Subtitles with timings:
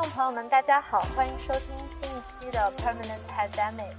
[0.00, 3.96] 众朋友们，大家好，欢迎收听新一期的 Permanent Academic。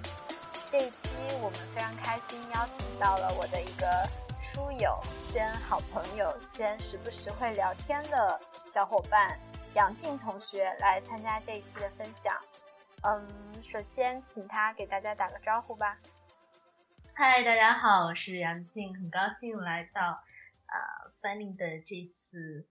[0.69, 4.07] 这一期我们非常开心，邀请到了我的一个
[4.41, 4.97] 书友
[5.33, 9.37] 兼好朋友兼时不时会聊天的小伙伴
[9.75, 12.33] 杨静同学来参加这一期的分享。
[13.01, 13.27] 嗯，
[13.61, 15.97] 首先请他给大家打个招呼吧。
[17.13, 20.23] 嗨，大家好，我是杨静，很高兴来到
[20.67, 22.69] 呃 Fanning 的这次。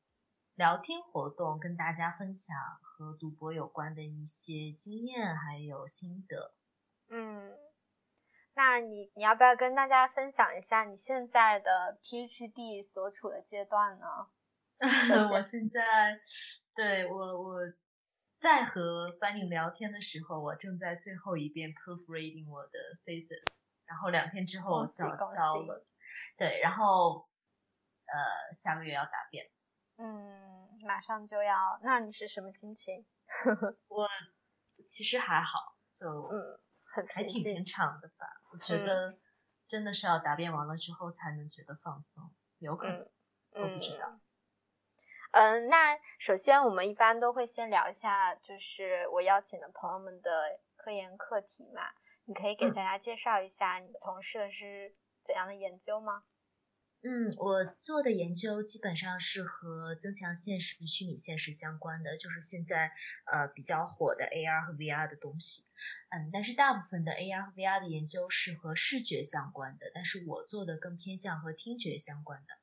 [0.54, 2.56] 聊天活动，跟大家分享
[2.98, 6.54] 和赌博有关的一些经验还有心得。
[7.10, 7.56] 嗯，
[8.54, 14.06] 那你你要不要跟大家分享一下你现在的 PhD 所处的阶段呢？
[15.32, 16.20] 我现在
[16.74, 17.60] 对我我
[18.36, 25.86] 在和 Fanny 聊天的时候，我正在最后一遍 proofreading 我的 thesis，然后两天之后就要交了。
[26.36, 27.28] 对，然后
[28.06, 29.48] 呃下个月要答辩。
[29.96, 30.47] 嗯，
[30.86, 33.06] 马上就要，那你是什么心情？
[33.88, 34.08] 我
[34.86, 38.26] 其实还好，就嗯，很还挺平常的吧。
[38.52, 39.18] 我觉得
[39.66, 43.10] 真的是要答辩完了之后才能觉得放松，有可能，
[43.52, 44.18] 我不知道。
[45.32, 51.82] 嗯，那首先我们一般都会先聊一下，就是我邀请的朋友们的科研课题嘛。
[52.24, 56.24] 你可以给大家介绍一下你从事的是怎样的研究吗？
[56.24, 56.37] 嗯，
[57.38, 62.90] 我做的研究基本上是和增强现实、虚拟现实相关的，就是现在
[63.30, 65.66] 呃比较火的 AR 和 VR 的东西。
[66.10, 72.54] 嗯，但是大部分的 AR 和 VR 的研究是和视觉相关的，但是我做的更偏向和听觉相关的。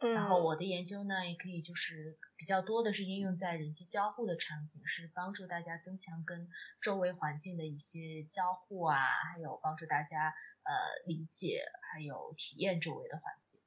[0.00, 6.48] 嗯，然后我的研究呢，也可以就是比较多的是应用在人机交互的场景，是帮助大家增强跟
[6.80, 8.98] 周围环境的一些交互啊，
[9.32, 10.34] 还有帮助大家。
[10.64, 10.72] 呃，
[11.06, 13.60] 理解还有体验周围的环境。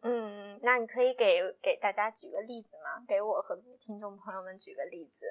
[0.00, 3.04] 嗯，那你可以给给大家举个例子吗？
[3.06, 5.26] 给我和听众朋友们举个例子。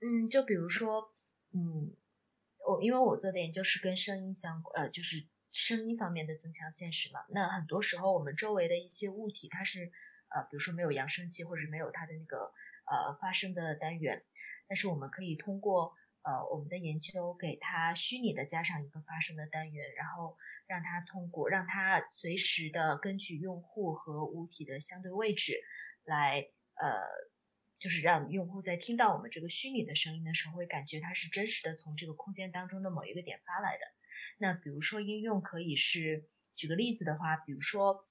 [0.00, 1.14] 嗯，就比如说，
[1.52, 1.96] 嗯，
[2.66, 7.24] 我因为我做的研究是跟声音相关，呃，就是声音方面的增强现实嘛。
[7.30, 9.90] 那很多时候我们周围的一些物体，它是
[10.28, 12.52] 呃，比如说没有扬声器或者没有它的那个
[12.86, 14.24] 呃发声的单元，
[14.68, 15.94] 但是我们可以通过。
[16.24, 20.36] 呃，我们的研究给它虚拟的加上一个发声的单元，然后
[20.68, 25.60] 让它通过让它随时的根据用户和物体的相对位置
[26.04, 27.02] 来，呃，
[27.76, 33.84] 就是让用户在听到我们这个虚拟的声音的时候，会感觉它是真实的从这个空间当中的某一个点发来的。
[34.38, 38.06] 那比如说应用可以是，举个例子的话，比如说，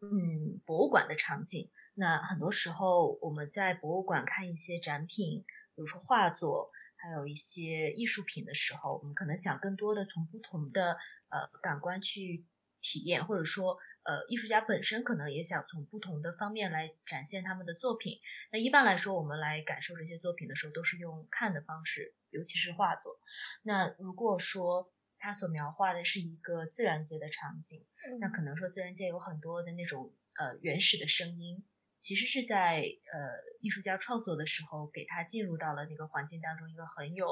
[0.00, 1.70] 嗯，博物馆的场景。
[1.92, 6.72] 那很多时候我们在博物馆看一些展品，比如说画作。
[6.96, 10.98] 还有一些艺术品的时候，我们可能想更多的从不同的
[11.28, 12.44] 呃感官去
[12.80, 18.18] 体验，或者说呃艺术家本身可能也想从不同的方面来展现他们的作品。
[18.50, 23.20] 那一般来说，我们来感受这些作品的时候，都是用看的方式，尤其是画作。
[23.62, 27.84] 那如果说他所描画的是一个自然界的场景，
[28.20, 31.64] 那可能说自然界有很多的那种呃原始的声音。
[31.98, 33.18] 其实是在呃
[33.60, 37.26] 艺术家创作的时候，给他进入到了那个环境当中，一个很有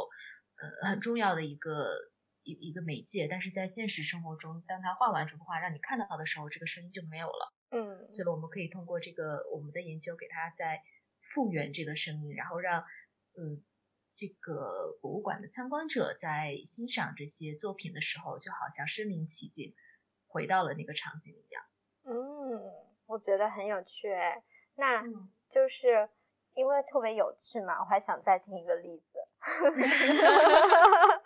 [0.56, 1.94] 呃很重要的一个
[2.42, 3.28] 一一个媒介。
[3.28, 7.54] 但是在现实生活中，当他画完这幅画让你看到的时候，这个声音就没有了。
[7.70, 10.80] 嗯，所以我们可以通过这个我们的研究，给他再
[11.34, 12.84] 复原这个声音，然后让
[13.36, 13.62] 嗯
[14.16, 19.74] 这个博物馆的参观者在欣赏这些作品的时候，就好像身临其境，
[20.26, 21.64] 回到了那个场景一样。
[22.04, 22.14] 嗯，
[23.06, 24.08] 我觉得很有趣。
[24.76, 25.02] 那
[25.48, 26.08] 就是
[26.54, 29.18] 因为特别有趣嘛，我还想再听一个例子。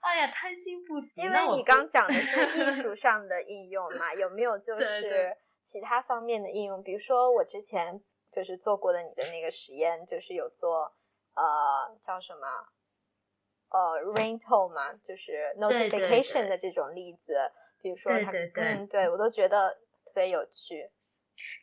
[0.00, 1.20] 哎呀，贪心不足。
[1.20, 6.82] 因为你刚讲的是 艺术上的应用嘛，有没有就是其他方面的应用？
[6.82, 8.00] 比如说我之前
[8.30, 10.94] 就是做过的你的那个实验，就是有做
[11.34, 11.42] 呃
[12.02, 12.46] 叫什么
[13.70, 17.36] 呃 ringtone 嘛，就是 notification 的这种例子。
[17.80, 18.30] 比如说它，
[18.62, 19.70] 嗯，对我都觉得
[20.06, 20.90] 特别有趣。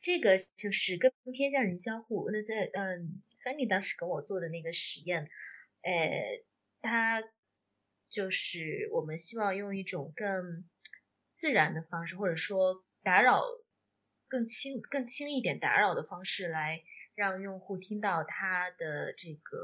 [0.02, 2.30] 这个就是更偏向人交互。
[2.32, 5.30] 那在嗯，Fanny 当时跟我做的那个实验，
[5.82, 6.44] 呃，
[6.82, 7.24] 他
[8.10, 10.66] 就是我们希望用一种更
[11.34, 13.42] 自然的方式，或者说打扰
[14.28, 16.82] 更轻、更轻一点打扰的方式，来
[17.16, 19.58] 让用户听到他的这个。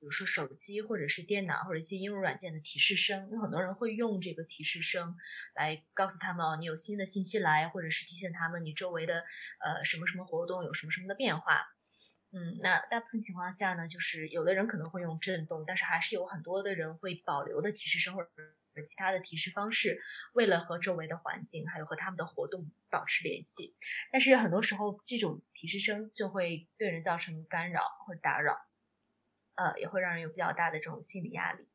[0.00, 5.14] 比如说手机或者是电脑或者一些应用软件的提示声，有很多人会用这个提示声
[5.54, 9.22] 来告诉他们哦，你有新的信息来，或者是提醒他们你周围的
[9.62, 11.68] 呃什么什么活动有什么什么的变化。
[12.32, 18.30] 嗯，那大部分情况下呢，就是有的人可能会用震动，但是还是有很多的人会保留的提示声或者
[18.86, 20.00] 其他的提示方式，
[20.32, 23.76] 为了和周围的环境还有和他们的活动保持联系。
[24.10, 28.56] 但是很多时候这种提示声就会对人造成干扰或者打扰。
[29.60, 31.68] 呃，也会让人有比较大的这种心理压力。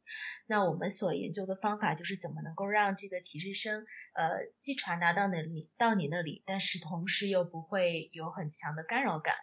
[0.48, 9.36] 那我们所研究的方法就是怎么能够让这个提示声，呃，既传达到那里到你那里，但是同时又不会有很强的干扰感。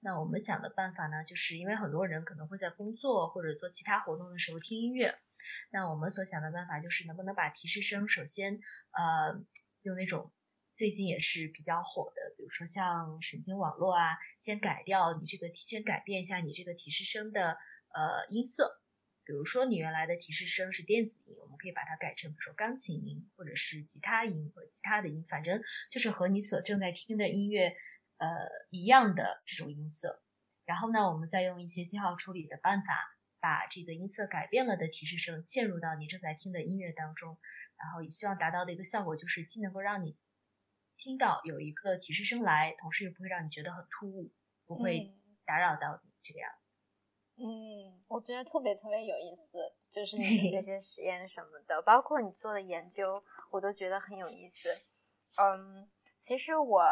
[0.00, 5.14] 那我们想的办法呢，就是因为很多人可能会在工作或者做其他活动的时候听音乐，
[5.70, 8.58] 那我们所想的办法就是能不能把提示声首先，
[8.92, 9.38] 呃，
[9.82, 10.32] 用那种
[10.74, 17.58] 最近也是比较火的，比如说像神经网络啊，先改掉你这个，先改变一下你这个提示声的
[17.92, 18.80] 呃音色，
[19.24, 27.76] 比如说你原来的提示声是电子音，我们可以把它改成比如说钢琴音或者是吉他音或者其他的音，反正就是和你所正在听的音乐。
[28.22, 28.28] 呃，
[28.68, 30.22] 一样的这种音色，
[30.66, 37.38] 然后呢，我们再用一些信号处理的办法，把这个音色改变了的提示声嵌入到你正在听的音乐当中，
[37.78, 40.18] 然后希望达到的一个效果就是，既能够让你
[40.98, 44.30] 听到有一个提示声来，同时又不会让你觉得很突兀，
[44.66, 45.16] 不会
[45.46, 46.84] 打扰到你这个样子。
[47.42, 54.68] 嗯，我觉得特别特别有意思，就是你的这 些实验什么的，包括你做的研究，我都觉得很有意思。
[55.36, 55.88] 嗯，
[56.18, 56.84] 其实我。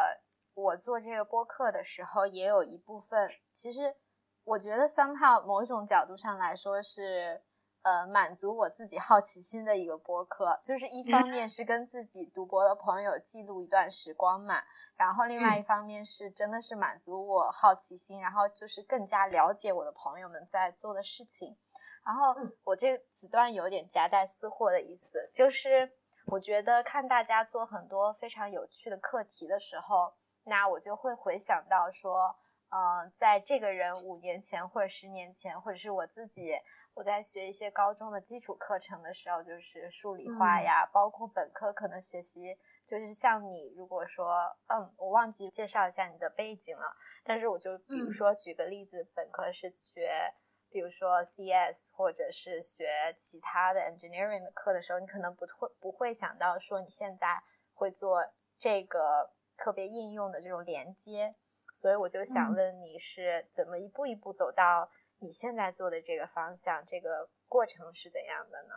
[0.54, 3.94] 我做这个播客的时候，也有一部分，其实
[4.42, 7.40] 我觉得 somehow 某种角度上来说是，
[7.82, 10.58] 呃，满足我自己好奇心的一个播客。
[10.64, 14.60] 就是一方面 是跟自己读博的朋友记录一段时光嘛，
[14.98, 21.56] 然后另外一方面是真的是满足我好奇心，然后就是更加了解我的朋友们在做的事情。
[22.04, 22.34] 然后
[22.64, 25.90] 我这此段有点夹带私货的意思，就是
[26.26, 30.12] 我觉得看大家做很多非常有趣的课题的时候。
[30.44, 32.34] 那我就会回想到说，
[32.70, 36.54] 嗯，在这个人五年前或者十年前，或者是我自己，
[36.94, 42.58] 我在学一些高中的基础课程的时候，就是数理化呀，包括本科可能学习，
[42.88, 50.32] 就是像你，如果说，嗯，我忘记介绍一下你的背景了，但是我就比如说举个例子，本科是学，
[50.70, 57.42] 比如说 CS 或者是学其他的 engineering 的课的时候，你可能不会不会想到说你现在
[57.74, 58.24] 会做
[58.58, 59.34] 这个。
[59.60, 61.34] 特别应用的这种连接，
[61.74, 64.88] 所以我就想问你是怎么一步一步走到
[65.18, 68.74] 你现在做的这个方向，这个过程是怎样的呢？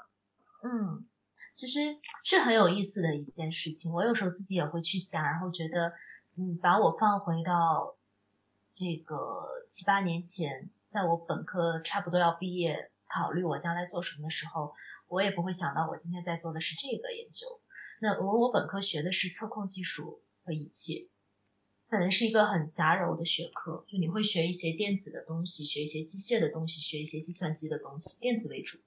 [0.63, 1.07] 嗯，
[1.53, 1.79] 其实
[2.23, 3.91] 是很有意思的一件事情。
[3.91, 5.93] 我有时候自己也会去想，然后觉得，
[6.37, 7.95] 嗯，把我放回到
[8.73, 14.73] 这个七八年前，在我本科差不多要毕业，考虑我将来做什么的时候，
[15.07, 17.61] 我也不会想到我今天在做的是这个研究。
[18.01, 20.23] 那我我本科学的是测控技术。
[20.43, 21.11] 和仪器，
[21.87, 23.85] 可能是一个很杂糅的学科。
[23.87, 28.79] 就你会学一些电子的东西，学一些机械的东西，学一些计算机的东西，电子为主。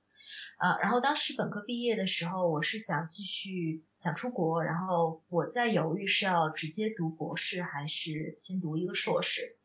[0.65, 9.59] 啊，然后当时本科毕业的时候，我是想继续想出国，然后我在犹豫是要直接读博士，还是先读一个硕士。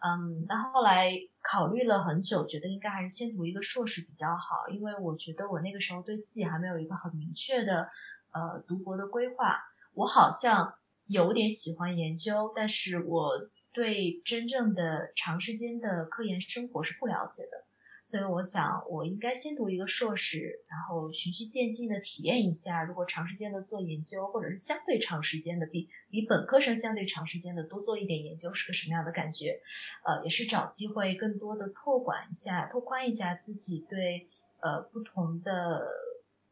[0.00, 1.12] 嗯，那后来
[1.42, 7.88] 考虑了很久，觉得应该还是先读一个硕士比较好，因为我觉得我那个时候对自己还没有一个很明确的
[8.32, 9.62] 呃读博的规划。
[9.94, 10.74] 我好像。
[11.08, 13.32] 有点喜欢研究，但是我
[13.72, 17.66] 对真正的长时间的科研生活是不了解的，
[18.04, 29.60] 所以我想我应该先读一个硕士，然后循序渐进的体验一下，如果长时间的做研究，或者是相对长时间的比比本科生相对长时间的多做一点研究是个什么样的感觉，
[30.04, 34.28] 呃，也是找机会更多的拓管一下、拓宽一下自己对
[34.60, 35.86] 呃不同的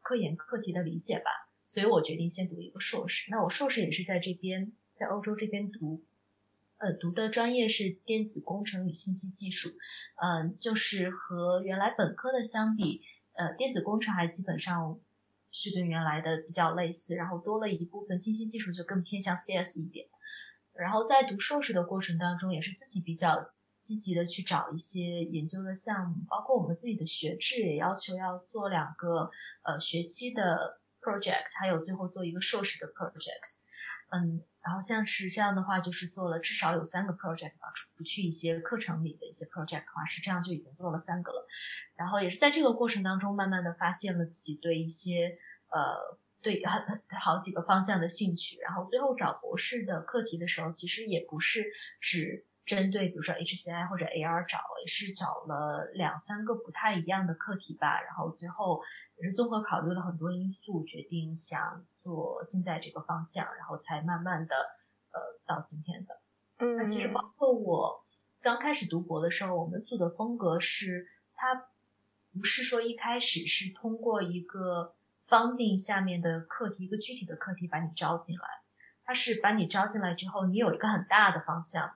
[0.01, 1.49] 科研课题的理解吧。
[1.65, 3.29] 所以我决定先读一个硕士。
[3.29, 6.01] 那我硕士也是在这边，在欧洲这边读，
[6.81, 9.69] 呃，读的专业是电子工程与信息技术。
[10.21, 13.01] 嗯，就是和原来本科的相比，
[13.33, 14.99] 呃，电子工程还基本上
[15.51, 20.07] 是跟原来的比较类似，然后多了一部分信息技术，就更偏向 CS 一点。
[20.73, 29.29] 然后在读硕士的过程当中，也是自己比较积极的去找一些研究的项目，包括我们自己的学制也要求要做两个
[29.63, 30.79] 呃学期的。
[31.03, 33.57] project 还有最后做一个硕士的 project，
[34.11, 41.47] 嗯，然后像是这样的话，就是做了至少有三个 project 吧，不去一些课程里的一些 project 的话，是这样就已经做了三个了。
[41.95, 45.37] 然后也是在这个过程当中，慢慢的发现了自己对一些
[45.69, 48.59] 呃对很好几个方向的兴趣。
[48.59, 51.65] 然后最后找博士的课题的时候，其实也不是
[51.99, 57.99] 只针对比如说 HCI 或者 AR 找，也是找了两三个不太一样的课题吧。
[58.01, 58.81] 然后最后。
[59.21, 64.55] 也是综合考虑了很多因素，决定想做现在这个方向，然后才慢慢的
[65.11, 66.19] 呃到今天的。
[66.57, 68.03] 嗯，那其实包括我
[68.41, 71.67] 刚开始读博的时候，我们组的风格是，它
[72.33, 78.47] 不是说一开始是通过一个方定下面的课题，一个具体的课题把你招进来，
[79.05, 81.93] 它是把你招进来之后，你有一个很大的方向，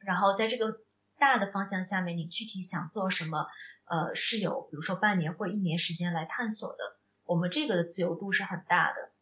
[0.00, 0.80] 然后在这个
[1.18, 3.46] 大的方向下面，你具体想做什么，
[3.86, 6.98] 呃，是有比如说半年或一年时间来探索的。
[7.24, 9.12] 我们这个的自由度是很大的，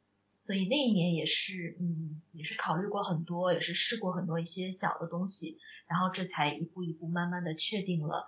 [0.41, 8.27] 所以那一年也是，嗯，也是考虑过很多，也是试过很多一些小的东西，然后这才一步一步慢慢的确定了。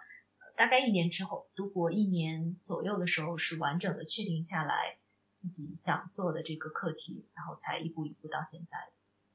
[0.56, 4.98] 大概一年之后，读博一年左右的时候，是完整的确定下来
[5.34, 8.78] 自己想做的这个课题，然后才一步一步到现在。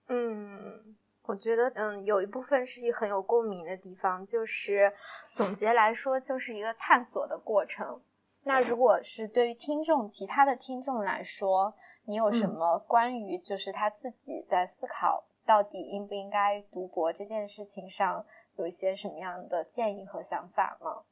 [0.07, 0.95] 嗯。
[1.29, 4.91] 我觉得，嗯，有一部分是一很有共鸣的地方，就是
[5.31, 8.01] 总结来说，就是一个探索的过程。
[8.45, 21.03] 那如果是对于听众，其他的听众来说，你有什么关于就是他自己在思考到底应不应该读博这件事情上，有一些什么样的建议和想法吗？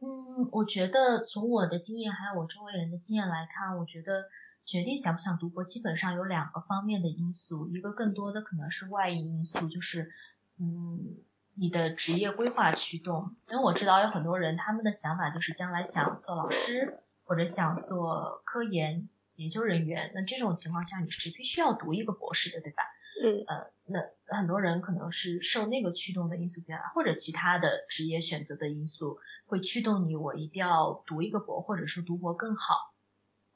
[0.00, 4.24] 嗯，我觉得从我的经验还有我周围人的经验来看，我觉得。
[4.66, 10.10] 决定想不想读博，基本上有两个方面的因素，一个更多的可能是外因因素，就是，
[10.58, 11.18] 嗯，
[11.54, 13.36] 你的职业规划驱动。
[13.48, 20.10] 因为我知道有很多人，他们的想法就是将来想做老师，或者想做科研研究人员。
[20.12, 22.82] 那这种情况下，你是必须要读一个博士的，对吧？
[23.22, 23.44] 嗯。
[23.46, 32.95] 呃，那很多人可能是受那个驱动的因素比较大，或者其他的职业选择的因素会驱动你，我一定要读一个博，或者说读博更好。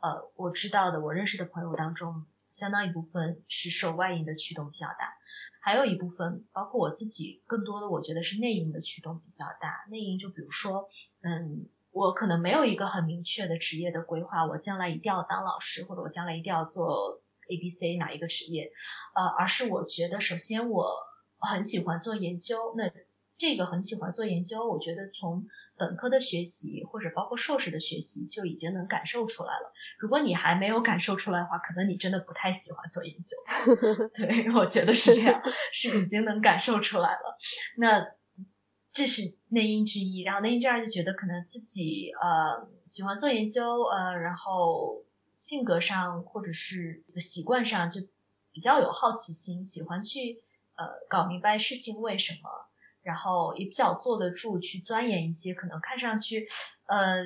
[0.01, 5.15] 呃，我知道的，我认识的朋友当中，相当一部分是受外因的驱动比较大，
[5.61, 9.85] 还有一部分，包括我自己，更多的我觉得是内因的驱动比较大。
[9.91, 10.89] 内因就比如说，
[11.21, 18.73] 嗯，我可能没有一个很明确的职业的规划，我将来一定要当老师，或者我将来一定要做 A、B、C 哪一个职业，
[19.15, 20.95] 呃，而是我觉得，首先我
[21.39, 22.91] 很喜欢做研究，那
[23.37, 25.47] 这个很喜欢做研究，我觉得从。
[25.81, 29.73] 本科的学习或者包括硕士的学习就已经能感受出来了。
[29.99, 33.35] 如果你还没有感受出来的话，可能你真的不太喜欢做研究。
[34.13, 37.39] 对，我觉得是这样，是已经能感受出来了。
[37.79, 38.07] 那
[38.93, 40.21] 这是内因之一。
[40.21, 48.03] 然后内因之二就觉得可能自己呃喜欢做研究，呃，然后性格上或者是习惯上就
[48.53, 50.43] 比较有好奇心，喜欢去
[50.77, 52.70] 呃搞明白事情为什么。
[53.03, 56.45] 然后也比较坐得住去钻研一些可能看上去，
[56.87, 57.25] 呃，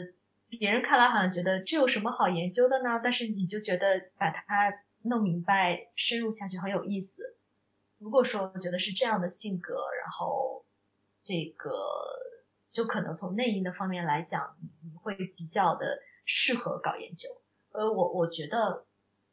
[0.49, 3.01] 别人看来好像觉得这有什么好研究的呢？
[3.03, 7.37] 但是你就觉得把它弄明白、深入下去很有意思。
[7.99, 10.65] 如果说我觉得是这样的性格，然后
[11.21, 11.73] 这个
[12.71, 17.29] 就可能从内因的方面来讲，你会比较的适合搞研究。
[17.73, 18.85] 呃，我我觉得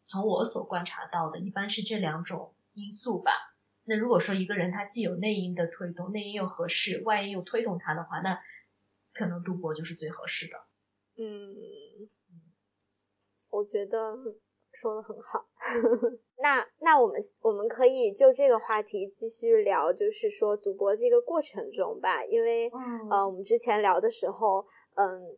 [0.07, 3.50] 从我所观察到的，一般是这两种因素吧。
[3.85, 8.39] 那如果说一个人他既有内因的推动，内因又合适，外因又推动他的话，那
[9.13, 10.57] 可能读博就是最合适的。
[11.17, 12.09] 嗯，
[13.49, 14.15] 我觉得
[14.71, 15.47] 说的很好。
[16.41, 22.69] 那那我们我们可以就这个话题继续聊，就是说读博这个过程中吧，因为
[23.09, 25.37] 呃我们之前聊的时候，嗯。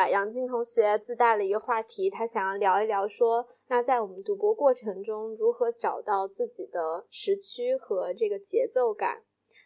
[0.00, 9.22] 把杨静同学自带了一个话题，他想要聊一聊，说那在我们读博过程中如何找到自己的时区和这个节奏感。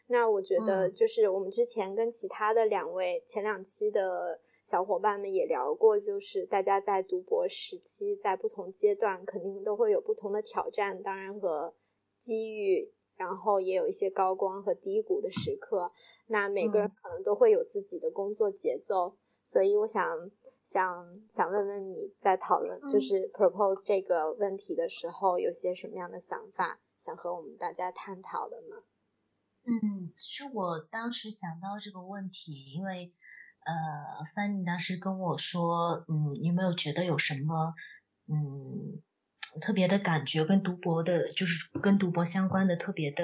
[0.08, 11.72] 那我觉得就是我们之前跟其他的两位前两期的小伙伴们也聊过，就是大家在读博时期，在不同阶段肯定都会有不同的挑战，当然和
[12.18, 15.92] 机遇，然后也有一些高光和低谷的时刻。
[16.26, 19.14] 那每个人可能都会有自己的工作节奏。
[19.44, 20.02] 所以我想
[20.62, 28.76] 想想问问你在讨论就是 propose 这个问题的时候，有些什么样的想法想和我们大家探讨的呢？
[29.66, 33.12] 嗯，其实我当时想到这个问题，因为
[33.66, 37.74] 呃，范妮当时跟我说，嗯，有没有觉得有什么
[38.26, 39.02] 嗯
[39.60, 43.22] 特别的感觉，跟读博的，就是跟读博相关的特别的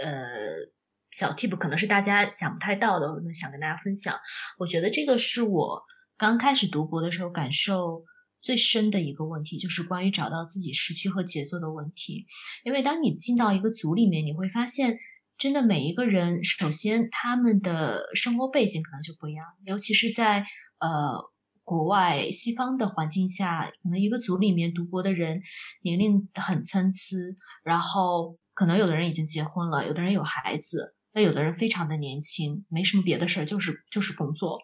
[0.00, 0.75] 呃。
[1.10, 4.14] 小 tip 可能是大家想不太到的，我们想跟大家分享。
[4.58, 5.82] 我觉得这个是我
[6.18, 8.04] 刚开始读博的时候感受
[8.42, 12.26] 最深的一个问题，就是关于找到自己时区和节奏的问题。
[12.64, 14.98] 因为当你进到一个组里面，你会发现，
[15.38, 20.44] 真的每一个人，首先他们的生活背景可能就不一样，尤其是在
[20.80, 21.30] 呃
[21.64, 25.42] 国外西方的环境下，可能一个组里面读博的人
[25.82, 27.16] 年龄很参差，
[27.64, 30.95] 然后可能有的人已经结婚了，有的人有孩子。
[31.16, 34.60] 那有的人非常的年轻，没什么别的事儿，就是就是工作，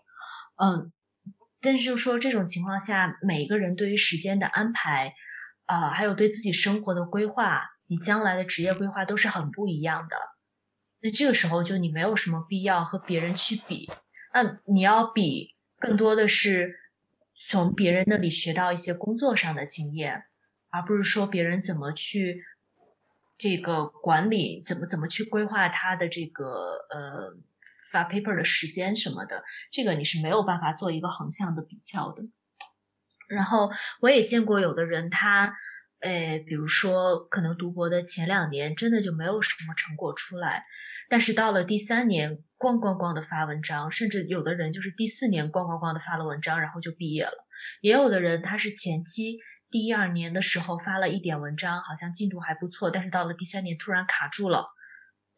[0.62, 0.92] 嗯，
[1.62, 5.14] 但是就说这种情况下，每一个人对于时间的安排，
[5.64, 10.16] 啊，还有对自己生活的规划，你将来的职业规划都是很不一样的。
[11.00, 13.90] 那这个时候就你没有什么必要和别人去比，
[14.34, 16.74] 那你要比更多的是
[17.48, 20.24] 从别人那里学到一些工作上的经验，
[20.68, 22.44] 而不是说别人怎么去。
[23.42, 27.34] 这个管理怎么怎么去规划他的这个呃
[27.90, 32.22] 发 paper 的时间什么的，这个你是没有办法做一个横向的比较的。
[33.28, 33.68] 然后
[34.00, 35.56] 我也见过有的人，他，
[35.98, 40.64] 呃，比如说可能读博的前两年真的就没有什么成果出来，
[41.08, 47.44] 但是到了第三年咣咣咣的发文章，甚至有的人就是第四年咣咣咣的发了文章，然后就毕业了。
[47.80, 49.40] 也有的人他是前期
[49.72, 54.68] 第一二年的时候发了一点文章，好像进度还不错，但是到了第三年突然卡住了，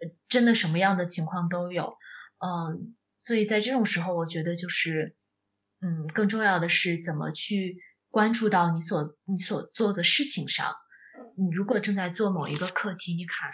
[0.00, 1.97] 呃真的什么样的情况都有。
[2.45, 5.17] 嗯，所以在这种时候，我觉得就是。
[5.81, 7.76] 嗯，更重要的是怎么去
[8.09, 10.75] 关注到你所你所做的事情上。
[11.37, 13.50] 你如果正在做某一个课题，你卡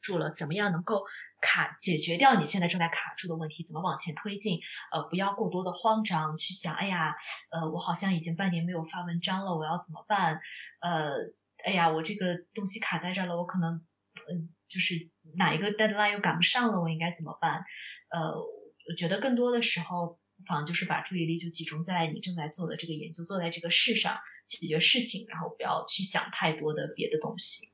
[0.00, 1.04] 住了，怎么样能够
[1.44, 3.62] 卡解决掉你现在正在卡住的问题？
[3.62, 4.58] 怎么往前推进？
[4.90, 7.14] 呃，不要过多的慌张，去想，哎呀，
[7.50, 10.40] 呃，我好像已经半年没有发文章了，我要怎么办？
[10.80, 11.12] 呃，
[11.64, 13.74] 哎呀，我这个东西卡在这儿了，我可能，
[14.32, 14.94] 嗯，就是
[15.36, 17.62] 哪一个 deadline 又赶不上了，我应该怎么办？
[18.10, 20.18] 呃，我觉得更多的时候。
[20.36, 27.68] 不妨就是把注意力就集中在你正在做的这个研究，做在这个事上解决事情，然后不要去想太多的别的东西。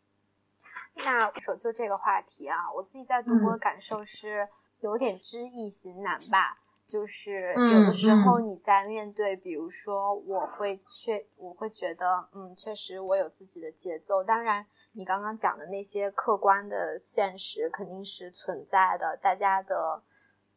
[0.94, 4.48] 那说就这个话题啊，我自己在读博的感受是
[4.80, 14.22] 有点知易行难吧，就是有的时候你在面对，比如说我会确我会觉得，嗯，确实我有自己的节奏。
[14.22, 20.02] 当然，你刚刚讲的那些客观的现实肯定是存在的，大家的。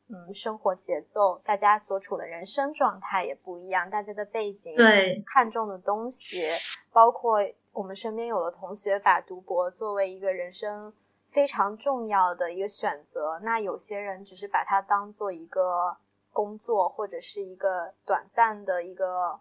[0.09, 6.43] 嗯，生活节奏，大家所处的人生状态也不一样，大家的背景，对，看重的东西，
[6.91, 7.39] 包括
[7.73, 10.93] 我们身边有的同学把读博作为一个人生
[11.29, 15.97] 非常重要的一个选择，那有些人只是把它当做一个
[16.31, 19.39] 工作或者是一个短暂的一个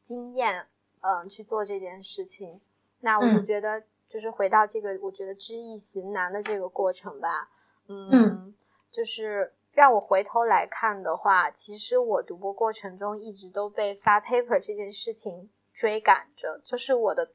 [0.00, 0.66] 经验，
[1.00, 2.60] 嗯，去做这件事情。
[3.00, 7.50] 那我就觉得，就是回到这个，我觉得知易行难的这个过程吧，
[7.88, 8.54] 嗯，
[8.90, 9.54] 就是。
[9.74, 16.60] 让我回头来看的话，其实我读博过程中一直都被发 paper 这件事情追赶着。
[16.62, 17.32] 就是我的，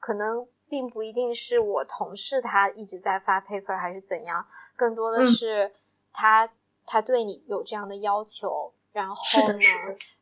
[0.00, 5.72] 可能并不一定是我同事他一直在发 paper 还是怎样，更多的是
[6.12, 6.50] 他
[6.84, 8.72] 他对你有这样的要求。
[8.92, 9.58] 然后呢，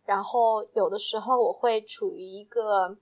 [0.04, 2.98] 然后有的时候我会处于一个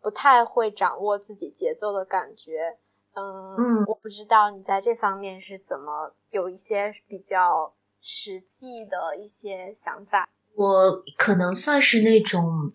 [0.00, 2.78] 不太会掌握自己节奏的感觉。
[3.12, 7.74] 嗯，我不知道你在这方面是怎么有一些比较。
[8.00, 12.70] 实际的一些想法，我可能算是那种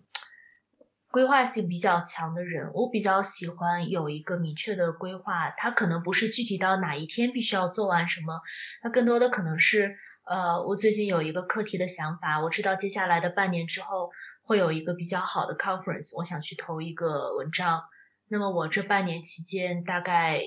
[1.14, 2.68] 规划性比较强的人。
[2.74, 8.40] 我比较喜欢有一个明确的规划，它可能不是具体到哪一天必须要做完什么，
[8.82, 14.10] 它更多的可能是，呃，我最近有一个课题的想法，我知道接下来的半年之后
[14.42, 17.80] 会有一个比较好的 conference，我想去投一个文章。
[18.26, 20.42] 那么我这半年期间，大概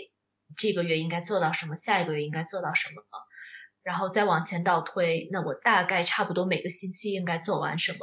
[0.57, 1.77] 这个月应该做到什么？
[1.77, 3.01] 下一个月应该做到什么？
[3.83, 7.99] 然后再往前倒推，那我大概差不多每个星期应该做完什么？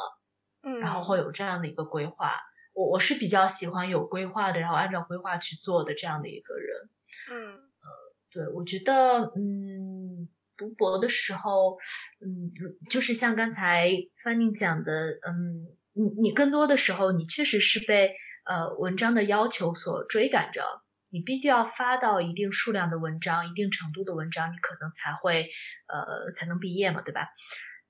[0.62, 2.40] 嗯，然后会有这样的一个规划。
[2.74, 6.90] 我我是比较喜欢有规划的，然后按照规划去做的这样的一个人。
[7.30, 7.88] 嗯，呃，
[8.30, 11.78] 对，我觉得，嗯，读博的时候，
[12.20, 12.50] 嗯，
[12.90, 13.90] 就是像刚才
[14.22, 18.12] 范宁讲的，嗯，你你更多的时候，你确实是被
[18.44, 20.62] 呃文章的要求所追赶着。
[21.10, 25.48] 你必须要发到一定数量的文章，一定程度的文章，你可能才会，
[25.86, 27.28] 呃，才能毕业嘛，对吧？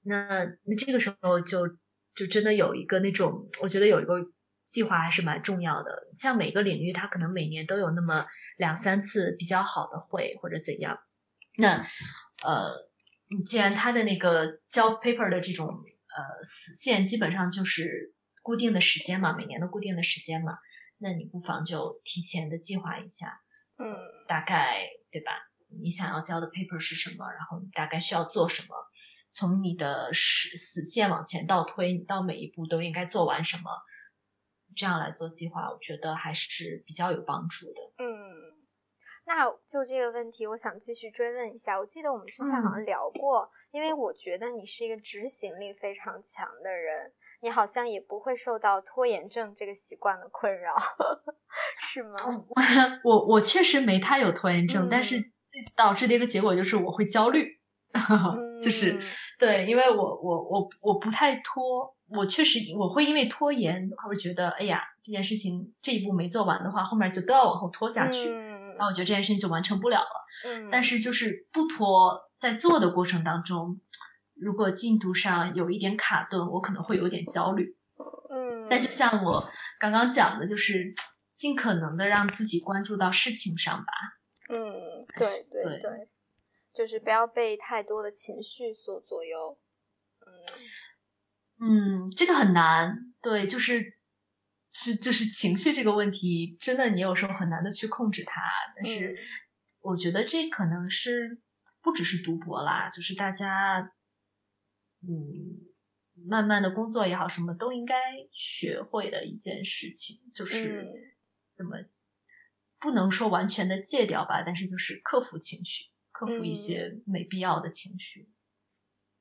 [0.03, 1.67] 那那这个时候就
[2.15, 4.15] 就真的有一个那种，我觉得有一个
[4.65, 6.11] 计划还是蛮重要的。
[6.15, 10.99] 像每个领域，它可能每年都有那么两三次比较好的会或者怎样。
[11.57, 11.85] 那
[12.43, 12.73] 呃，
[13.45, 20.59] 既然它的那个交 paper 的这种呃死线基本上就是固定的时间嘛，每年的固定的时间嘛。
[20.99, 23.41] 那你不妨就提前的计划一下，
[23.79, 23.95] 嗯，
[24.27, 25.33] 大概对吧？
[25.83, 27.29] 你想要交的 paper 是什么？
[27.33, 28.77] 然后你大概需要做什么？
[29.33, 33.71] 从你的死死线往前倒推，你到每一步都应该做完什么？
[34.77, 37.81] 这样来做计划，我觉得还是比较有帮助的。
[37.99, 38.09] 嗯，
[39.27, 41.79] 那就这个问题，我想继续追问一下。
[41.79, 47.13] 我记得我们之前好像聊过，因为我觉得你是一个执行力非常强的人。
[47.41, 50.75] 你好像也不会受到拖延症这个习惯的困扰，
[51.79, 52.17] 是吗？
[53.05, 55.17] 我我确实没太有拖延症，但是
[55.77, 57.61] 导致的一个结果就是我会焦虑，
[58.63, 58.99] 就是
[59.39, 70.27] 对，因为我我我我不太拖，我确实我会因为拖延，会觉得哎呀这件事情这一步没做完的话，后面就都要往后拖下去，然后我觉得这件事情就完成不了了。
[70.45, 73.81] 嗯，但是就是不拖，在做的过程当中。
[74.35, 77.77] 如果进度上有一点卡顿，我可能会有点焦虑。
[78.29, 80.93] 嗯，但就像我刚刚讲的，就是
[81.33, 83.93] 尽可能的让自己关注到事情上吧。
[84.49, 86.09] 嗯，对对对，
[86.75, 89.57] 就是不要被太多的情绪所左右。
[91.61, 93.97] 嗯，这个很难，对，就是
[94.71, 98.43] 是就是情绪这个问题，真的你有时候很难的去控制它。
[98.77, 99.17] 但是
[99.81, 101.41] 我觉得这可能是
[101.81, 103.93] 不只是读博啦，就是大家
[105.03, 105.61] 嗯
[106.27, 107.95] 慢慢的工作也好，什么都应该
[108.33, 110.87] 学会的一件事情，就是
[111.57, 111.79] 怎么
[112.81, 118.29] 不能说完全的戒掉吧，但是就是克服情绪，克服一些没必要的情绪。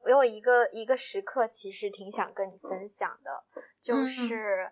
[0.03, 3.45] 我有一个一个时刻，其实挺想跟你分享的，
[3.81, 4.71] 就是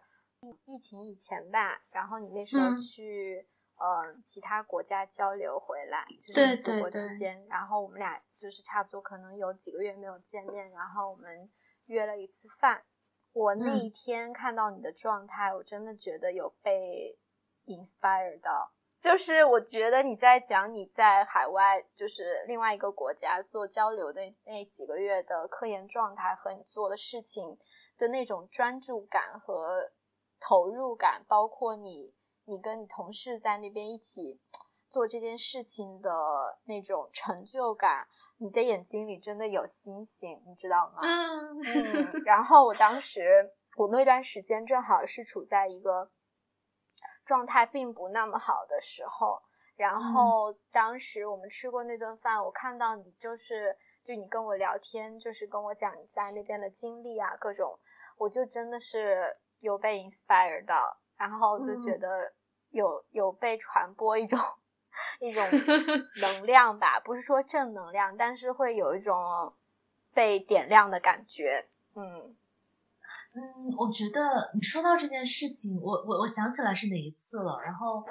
[0.65, 11.49] 疫情以前吧，然后你那时候去呃其他国家交流回来，就是读博期间，然后我们俩就是差不多可能有几个月没有见面，然后我们
[11.85, 12.83] 约了一次饭。
[13.33, 17.17] 我那一天看到你的状态，我真的觉得有被
[17.65, 18.73] inspire 到。
[19.01, 27.57] 就是我觉得你在讲你在海外，就是另外一个国家做交流的那几个月的科研状态和你做的事情
[27.97, 29.91] 的那种专注感和
[30.39, 32.13] 投入感，包括你
[32.45, 34.39] 你跟你同事在那边一起
[34.87, 41.01] 做这件事情的那种成就感，你的眼睛里真的有星星，你知道吗？
[41.03, 42.21] 嗯。
[42.23, 46.11] 然后我当时我那段时间正好是处在一个。
[47.31, 49.41] 状态并不那么好的时候，
[49.77, 57.79] 然后当时我们吃过那顿饭，我看到你就是就你跟我聊天，就是跟我讲你在那边的经历啊，各种，
[58.17, 62.33] 我就真的是有被 inspire 到，然后就觉得
[62.71, 64.37] 有有被传播一种
[65.21, 65.41] 一种
[66.19, 69.15] 能量吧，不是说正能量，但是会有一种
[70.13, 72.35] 被点亮的感觉，嗯。
[73.33, 73.41] 嗯，
[73.77, 77.57] 我觉得你说到这件事情，我我我想起来是哪一次了。
[77.63, 78.03] 然后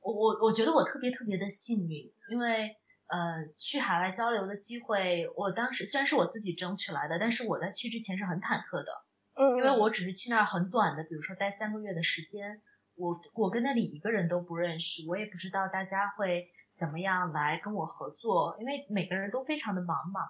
[0.00, 2.74] 我我我觉得我特别特别的幸运，因为
[3.08, 9.04] 呃去海外交流的机会，我当时虽然是我自己争取来的，但是我在去之前是很忐忑的。
[9.34, 12.62] 嗯，因为我只是去那儿很短的，比如说待三个月的时间，
[12.94, 20.22] 我我跟那里一个人都不认识，我也不知道大家会怎么样来跟我合作，因为每个人都非常的忙嘛。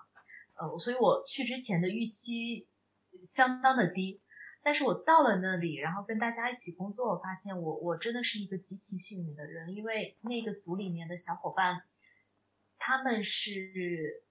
[0.56, 2.66] 呃，所以我去之前的预期。
[3.22, 4.22] 相当的低，
[4.62, 11.82] 但是我到了那里，然后跟大家一起工作，我发现我我真的是一个极其幸运的人，因为那个组里面的小伙伴，
[12.78, 14.24] 他们是，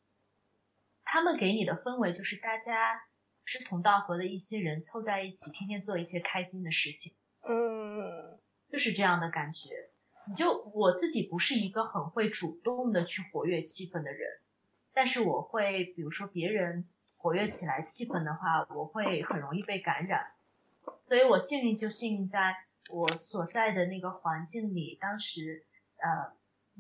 [1.04, 3.02] 他们给你的氛围就是大家
[3.46, 8.40] 志同道合的一些人凑在一起，天天做一些开心的事情，嗯，
[8.70, 9.70] 就是这样的感觉。
[10.28, 14.42] 你就我自己不是一个很会主动的去活跃气氛的人，
[14.94, 16.90] 但是我会，比如说别人。
[17.22, 20.32] 活跃起来气氛的话，我会很容易被感染，
[21.06, 22.56] 所以我幸运就幸运在
[22.90, 25.66] 我所在的那个环境里，当时
[25.98, 26.32] 呃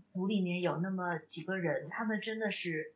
[0.07, 2.95] 组里面有那么几个人，他们真的是，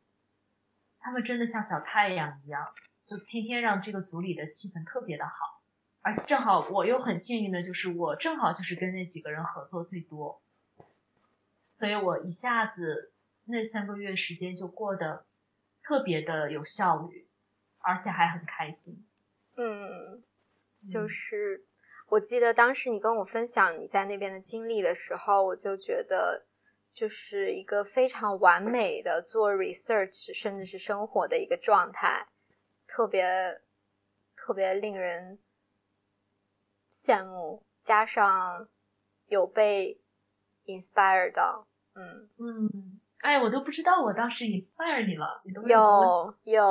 [0.98, 2.72] 他们真的像小太阳一样，
[3.04, 5.60] 就天天让这个组里的气氛特别的好，
[6.00, 10.40] 而正好我又很幸运的就是我正好就是跟那几个人合作最多，
[11.78, 13.12] 所以我一下子
[13.44, 15.26] 那三个月时间就过得
[15.82, 17.23] 特别的有效率。
[17.84, 19.06] 而且还很开心，
[19.56, 20.24] 嗯，
[20.90, 21.66] 就是
[22.08, 26.46] 我记得当时你跟我分享你在那边的经历的时候，我就觉得
[26.94, 32.26] 就是一个非常完美的做 research 甚至是生活的一个状态，
[32.86, 33.60] 特别
[34.34, 35.38] 特别令人
[36.90, 38.66] 羡慕，加上
[39.26, 40.00] 有被
[40.64, 42.30] inspire 到，嗯。
[42.38, 46.70] 嗯，哎，我都不知道我当时 inspire 你了，你都有有。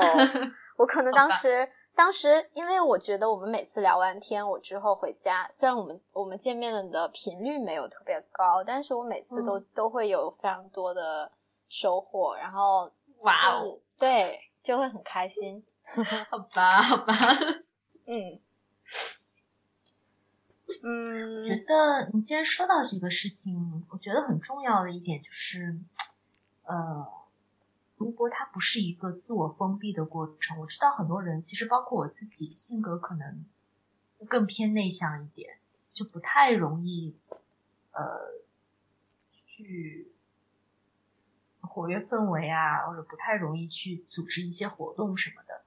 [0.78, 11.32] 我可能当时，当时，因为我觉得我们每次聊完天，我之后回家，虽然我们我们见面的频率没有特别高，但是我每次都都会有非常多的
[11.70, 15.64] 收获，然后哇哦，对，就会很开心。
[16.32, 17.14] 好吧，好吧，
[18.06, 18.40] 嗯
[20.84, 25.78] 嗯，觉得你既然说到这个事情，我觉得很重要的一点就是，
[26.64, 27.23] 呃。
[28.04, 30.60] 如果它不是一个自我封闭的过程。
[30.60, 33.46] 我知道很多人，其实包括我自己，性格可能
[34.28, 35.58] 更偏内向一点，
[35.94, 37.16] 就不太容易
[37.94, 38.44] 呃
[39.48, 40.12] 去
[41.62, 45.62] 活跃氛围啊，或者不太容易去组织一些活动什么的。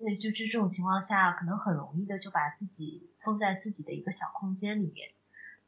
[0.00, 5.12] 那就这种情况下，可能很容易的就把自己封在自己的一个小空间里面。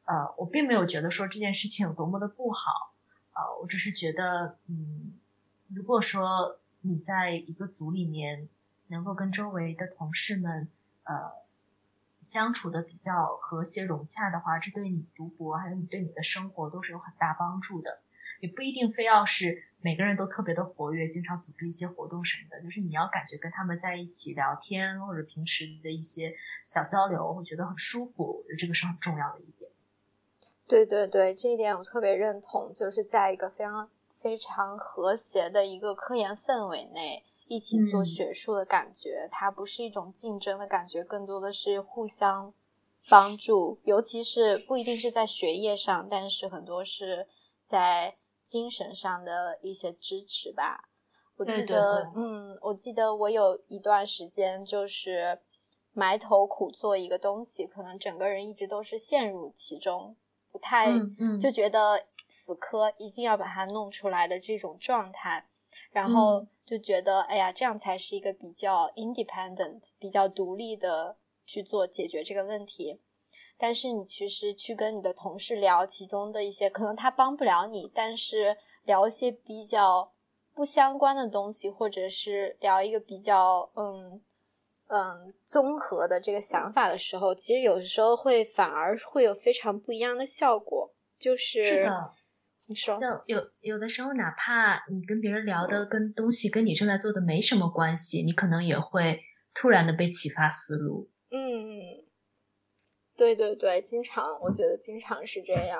[0.05, 2.93] 呃，我并没有觉得说这件事情有多么的不好，
[3.33, 5.17] 呃，我只是觉得，嗯。
[5.73, 8.49] 如果说你在一个组里面
[8.87, 10.67] 能够跟周围的同事们
[11.03, 11.31] 呃
[12.19, 18.01] 相处的比较和谐融洽的话，这对你读博还有你对你的生活都是有很大帮助的。
[18.41, 22.59] 也不一定非要是每个人都特别的活跃，经常组织一些活动什么的。
[22.63, 29.69] 就是你要感觉跟他们在一起聊天，或者平时的一些小交流，会觉得很舒服，这个是很重要的一点。
[30.67, 33.87] 对对对，这一点我特别认同，就是在一个非常
[34.21, 37.25] 非常和谐的一个科研氛围内。
[37.47, 42.53] 一起做学术的感觉，它不是一种竞争的感觉，更多的是互相
[43.09, 47.27] 帮助，尤其是不一定是在学业上，但是很多是
[47.65, 50.87] 在精神上的一些支持吧。
[51.35, 55.41] 我记得，嗯，我记得我有一段时间就是
[55.91, 60.15] 埋头苦做一个东西，可能整个人一直都是陷入其中，
[60.49, 60.87] 不太
[61.41, 65.45] 就觉得死磕，一定要把它弄出来的这种状态，
[65.91, 66.47] 然后。
[66.63, 73.01] 就觉得，哎呀，这样才是一个比较 independent、比较独立的去做解决这个问题。
[73.57, 80.13] 但是你其实去跟你的同事聊其中的一些，可能他帮不了你，但是聊一些比较
[80.53, 84.21] 不相关的东西，或者是聊一个比较嗯
[84.87, 90.89] 嗯综合的这个想法的时候，其实有的时候会反而会有非常不一样的效果。
[91.19, 91.85] 就是
[92.73, 99.19] 就有有的时候，哪怕你跟别人聊的跟东西跟你正在做的没什么关系，你可能也会
[99.53, 101.09] 突然的被启发思路。
[101.29, 102.05] 嗯，
[103.15, 105.79] 对对对，经常我觉得经常是这样。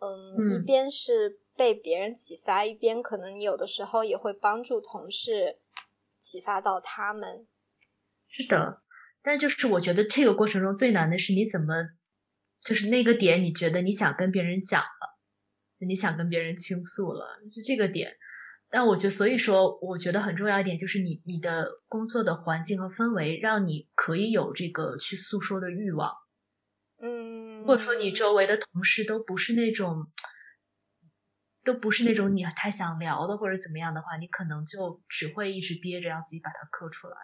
[0.00, 5.58] 嗯，一边是被别人启发，一边可能你有的时候也会帮助同事
[6.20, 7.48] 启发到他们。
[8.28, 8.82] 是的，
[9.22, 11.88] 但就是我觉得这个过程中最难的是你怎么，
[12.60, 15.07] 就是那个点，你觉得你想跟别人讲了。
[15.86, 18.16] 你想跟别人倾诉了，是这个点。
[18.70, 26.12] 但我觉得，所以说，我觉得很重要一点就是你你的工作的环境和氛围，让你可以有这个去诉说的欲望。
[27.00, 30.06] 嗯，如果说你周围的同事都不是那种，
[31.64, 37.16] 都不是那种你太想聊的或者怎么样的话，你可能就只会一直憋着，要自己把它磕出来。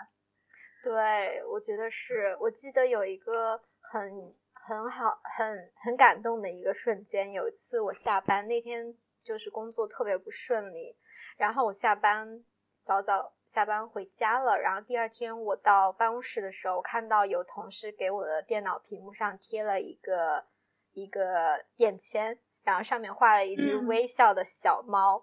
[0.83, 2.37] 对，我觉得是。
[2.40, 3.61] 我记得有一个
[3.93, 4.35] 很。
[4.66, 7.33] 很好，很很感动的一个瞬间。
[7.33, 10.96] 有一次我下班那天就是工作特别不顺利，
[11.37, 12.42] 然后我下班
[12.83, 14.59] 早早下班回家了。
[14.59, 20.44] 然后第二天我到办公室的时候，看到有同事给我的电脑屏幕上贴了一个
[20.92, 25.22] 一个便签，然后上面画了一只微笑的小猫。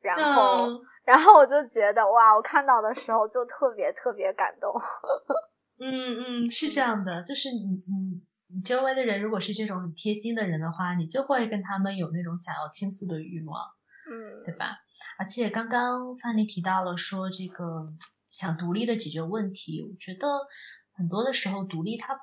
[0.00, 0.66] 然后，
[1.04, 4.72] 然后我就觉得哇，我看到的时候就特别特别感动。
[5.78, 8.01] 嗯嗯，是这样的，就是你嗯。
[8.54, 13.60] 你周围的人如果是这种很贴心的人的话，你就会跟他们有那种想要倾诉的欲望，
[14.10, 14.76] 嗯，对吧？
[15.18, 17.92] 而且刚刚范妮提到了说这个
[18.30, 20.28] 想独立的解决问题，我觉得
[20.92, 22.14] 很多的时候独立它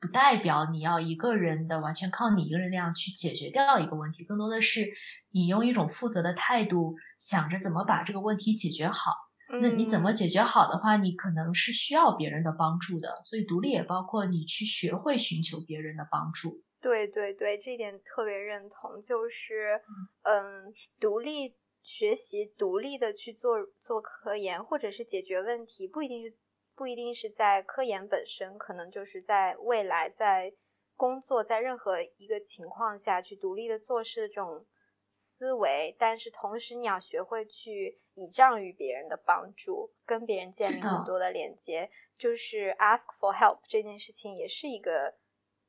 [0.00, 4.88] 不代表你要一个人的完全靠你一个人那样去解决掉一个问题，更多的是
[5.30, 9.12] 你用一种负责的态度想着怎么把这个问题解决好。
[9.60, 16.62] 那你怎么解决好的话，你可能是需要别人的帮助的，所以独立也包括你去学会寻求别人的帮助。
[16.80, 19.80] 对对对，这一点特别认同，就是
[20.22, 26.34] 嗯，独立学习，独立的去做做科研，或者是解决问题，不一定是
[26.74, 30.54] 不一定是在科研本身，可能就是在未来在
[30.96, 34.66] 工作，在任何一个情况下去独立的做事这种。
[35.12, 41.90] 思维，但是同时你要学会去倚仗于别人的帮助，跟别人建立很多的连接。
[42.18, 45.14] 就是 ask for help 这件事情也是一个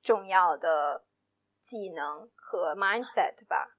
[0.02, 1.04] 重要的
[1.62, 3.78] 技能和 mindset 吧。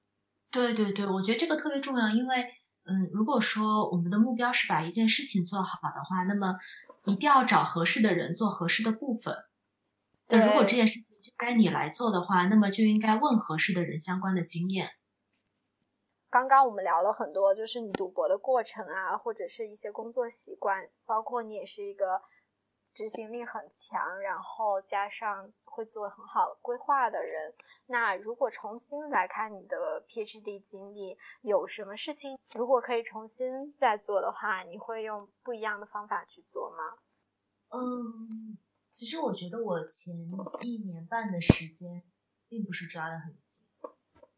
[0.51, 2.35] 对对对，我觉得这个特别重要，因为
[2.83, 6.57] 嗯，如果说我们的目标是把一件事情做好的话，那么
[7.05, 9.35] 一定要找合适的人做合适的部分。
[10.27, 14.89] 但如果这件事情就该你来做的话，那么就应该问合适的人相关的经验。
[16.35, 22.21] 刚刚我们聊了很多，就是你读博的过程啊，或者是一些工作习惯，包括你也是一个
[22.93, 27.53] 执行力很强，然后加上会做很好规划的人。
[27.85, 36.97] 那如果重新来看你的 PhD 经历，有什么事情如果可以重新再做的话，你会用不一样的方法去做吗？
[37.69, 38.57] 嗯，
[38.89, 40.13] 其实我觉得我前
[40.63, 42.03] 一年半的时间
[42.49, 43.64] 并不是抓得很紧。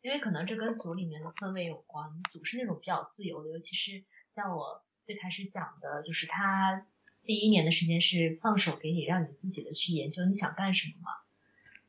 [0.01, 6.85] 因为可能这跟组里面的氛围有关，组是那种比较自由的，尤其是像我最开始讲的，就是他
[7.23, 11.11] 第一年的时间是放手给你，让你自己的去研究你想干什么嘛。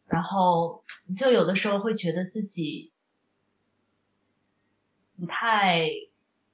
[0.07, 0.83] 然后
[1.15, 2.93] 就有的时候会觉得自己
[5.17, 5.89] 不太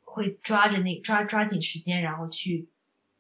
[0.03, 2.69] 会抓着那抓抓紧时间，然后去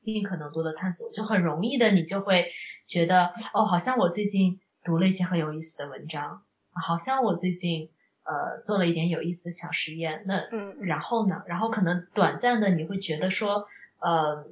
[0.02, 2.52] 尽可能多的探索，就很容易的你就会
[2.84, 7.88] 觉得哦，好像我最近读了一些很有意思的文章，好像我最近。
[8.24, 10.24] 呃，做了一点有意思的小实验。
[10.26, 11.42] 那嗯然后呢？
[11.46, 13.68] 然后可能短暂的你会觉得说，
[14.00, 14.46] 呃，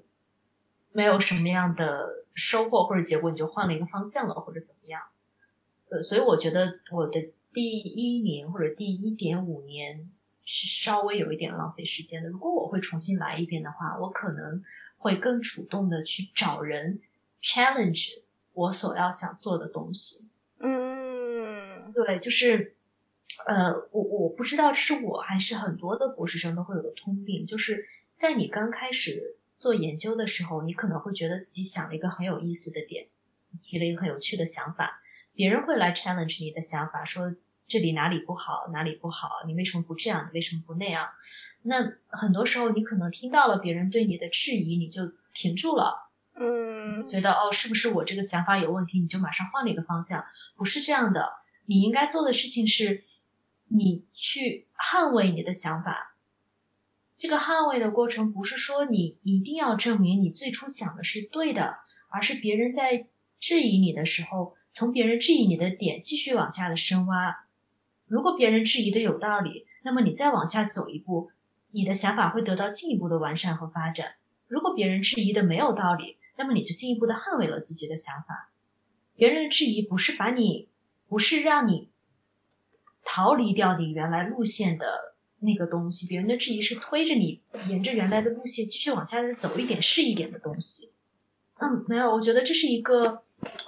[0.92, 5.02] 没有什么样的收获或者结果，你就换了一个方向了，或者怎么样？
[5.90, 7.20] 呃，所以我觉得我的
[7.52, 10.10] 第一年或者第一点五年
[10.44, 12.28] 是稍微有一点浪费时间的。
[12.28, 14.62] 如果我会重新来一遍的话，我可能
[14.98, 17.00] 会更主动的去找人
[17.42, 18.20] challenge
[18.52, 20.28] 我所要想做的东西。
[20.60, 22.74] 嗯对，就是，
[23.46, 33.08] 呃，我我不知道这是我还是很多的博士生都会有的通病，就是在你刚开始做研究的时候，你可能会觉得自己想了一个很有意思的点，
[33.62, 35.02] 提了一个很有趣的想法，
[35.34, 37.34] 别人会来 challenge 你的想法，说
[37.66, 41.08] 这里哪里不好，哪里不好，你为什么不这样，你为什么不那样？
[41.62, 46.10] 那很多时候你可能听到了别人对你的质疑，你就停住了。
[46.34, 48.98] 嗯觉得哦，是不是我这个想法有问题？
[48.98, 50.24] 你就马上换了一个方向，
[50.56, 51.34] 不是这样的。
[51.66, 53.04] 你应该做的事情是，
[53.74, 56.16] 你去捍卫你的想法。
[57.18, 61.78] 这个捍卫的过程不是说你一定要证明你最初想的是对的，
[62.10, 63.06] 而是别人在
[63.38, 67.46] 质疑你的时候，从别人质疑你的点继续往下的深挖。
[68.06, 71.30] 如果别人质疑的有道理，那么你再往下走一步，
[71.70, 74.16] 你的想法会得到进一步的完善和发展。
[74.48, 78.52] 如果别人质疑的没有道理，那么你就进一步的捍卫了自己的想法。
[79.14, 80.68] 别人的质疑不是把你，
[81.06, 81.91] 不是让你
[83.04, 90.92] 逃离掉你原来路线的那个东西，别人的质疑是推着你沿着原来的路线继续往下再走一点是一点的东西。
[91.58, 93.22] 嗯，没有，我觉得这是一个，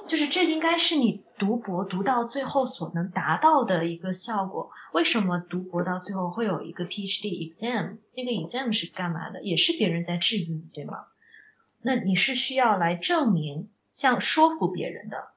[0.07, 4.70] 就是这应该是你读博读到最后所能达到的一个效果。
[4.92, 7.99] 为什么读博到最后会有一个 PhD exam？
[8.14, 9.42] 那个 exam 是干嘛的？
[9.42, 11.07] 也是别人在质疑你，对吗？
[11.83, 15.33] 那你是需要来证明，像说服别人的，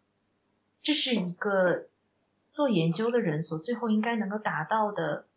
[0.81, 1.87] 这是一个
[2.57, 5.27] 做研究的人所最后应该能够达到的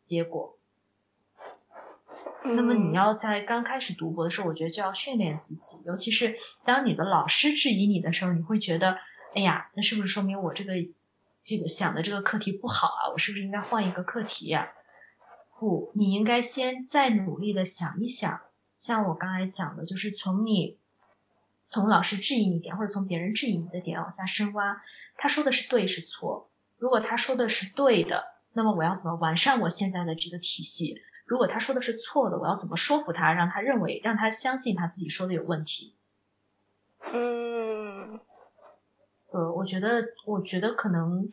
[0.00, 0.58] 结果。
[2.42, 8.98] 那么你要在刚开始读博的时候，我觉得就要训练自己，尤其是当你的老师质疑你的时候，你会觉得，
[9.36, 10.72] 哎呀，那是不是说明我这个
[11.44, 13.06] 这个想的这个课题不好啊？
[13.12, 14.72] 我是不是应该换一个课题呀、
[15.60, 18.40] 不，你应该先再努力的想一想，
[18.74, 20.76] 像我刚才讲的，就是从你
[21.68, 24.82] 从老师质疑你点，或者从别人质疑你的点往下深挖，
[25.16, 26.50] 他说的是对是错？
[26.78, 31.02] 如果他说的是对的，那么我要怎么完善我现在的这个体系？
[31.24, 35.96] 如果他说的是错的，我要怎么说服他，让他认为，让他相信他自己说的有问题？
[37.12, 38.20] 嗯
[39.32, 41.28] 呃，我觉得，我觉得可能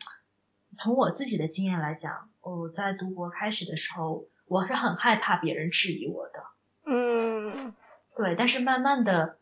[0.77, 6.43] 从我自己的经验来讲，我在读博开始的时候，我是很害怕别人质疑我的，
[6.85, 7.73] 嗯
[8.15, 9.37] 对，但是慢慢的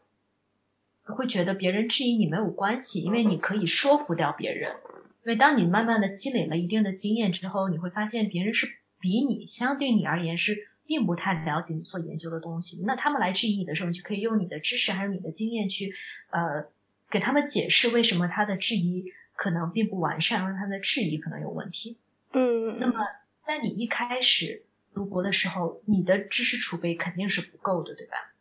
[1.04, 4.76] 会觉得别人质疑你没有关系，因为你可以说服掉别人。
[5.24, 8.68] 因为当你慢慢的积累了一定的经验之后，你会发现别人是
[9.00, 12.84] 比你相对你而言是并不太了解你所研究的东西。
[12.86, 15.94] 那他们来质疑你的时候，你就可以用你的知识还有你的经验去，
[16.32, 16.66] 呃，
[17.10, 21.98] 给他们解释为什么他的质疑可能并不完善，或者他的质疑可能有问题。
[22.34, 23.06] 嗯，那么
[23.44, 28.34] 在你一开始读博的时候，你的知识储备肯定是不够的，对吧？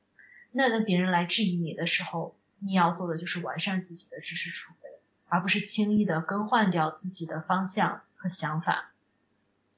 [0.53, 4.89] 那当别人来质疑你的时候，你要做的就是完善自己的知识储备，
[5.29, 8.93] 而不是轻易的更换掉自己的方向和想法。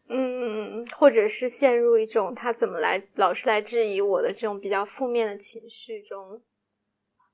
[0.08, 6.42] 嗯，或者是陷入一种他怎么来老是来质疑我的这种比较负面的情绪中。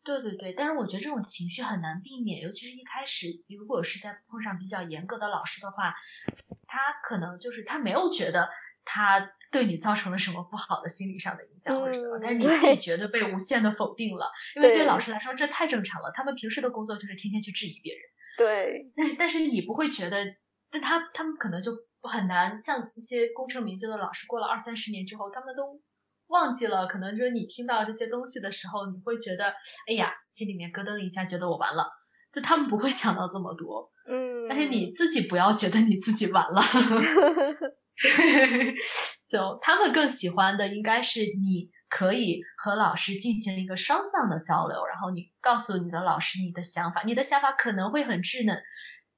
[0.05, 5.95] 对对对，但是我觉得这种情绪很难避免，尤其是一开始，如果是在碰上比较严格的老师的话，
[6.67, 8.49] 他可能就是他没有觉得
[8.85, 18.03] 他对你造成了什么不好的心理上的影响或者什么，嗯但是你自己觉得被无限的否定了，因为对对老师来说这太正常了，他们平时的工作就是天天去质疑别人，
[18.37, 20.25] 对，但是但是你不会觉得，
[20.71, 25.81] 但他他们可能就很难像一些功成名就的老师，过了二三十年之后，他们都
[26.29, 26.87] 忘记了。
[26.87, 29.47] 可能就是你听到这些东西的时候，你会觉得，
[29.89, 31.89] 哎呀，心里面咯噔一下，觉得我完了。
[32.31, 36.61] 就他们不会想到这么多，嗯，但是你自己不要觉得你自己完了。
[39.27, 48.63] 就他们更喜欢的应该是你可以和老师进行一个双向的交流，然后你告诉你的老师你的想法，你的想法可能会很稚嫩，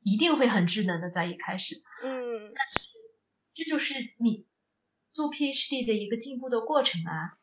[0.02, 2.52] 一定会很稚嫩的在一开始，嗯。
[2.54, 2.88] 但是
[3.54, 4.46] 这就是你
[5.12, 7.36] 做 PhD 的一个进步的过程啊。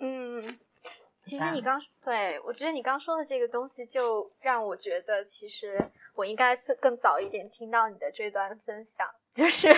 [0.00, 0.58] 嗯，
[1.22, 9.68] 其实你刚对我觉得你刚说的这个东西，就让我觉得其实我应该更更早一点听到你的这段分享，就是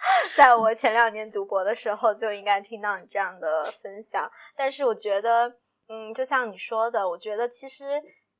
[0.36, 4.30] 在我前两年读博的时候就应该听到你这样的分享。
[4.56, 7.84] 但是我觉得，嗯，就像你说的，我觉得其实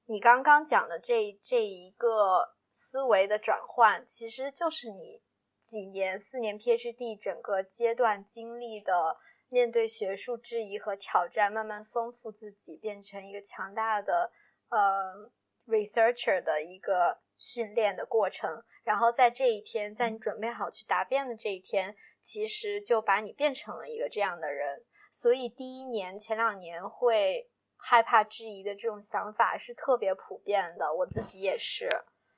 [0.07, 5.21] 你刚刚讲的这这一个思维的转换，其实就是你
[5.65, 9.17] 几年四年 PhD 整个阶段经历的
[9.49, 14.31] 面对学术质疑和挑战，慢慢丰富自己，变成一个强大的
[14.71, 15.31] 呃
[15.67, 18.63] researcher 的一个训练的过程。
[18.89, 24.83] 然后在这一天，在你准备好去答辩的这一天，其实就把你变成了一个这样的人。
[25.11, 31.91] 所以第一年前两年会害怕质疑的这种想法是特别普遍的，我自己也是。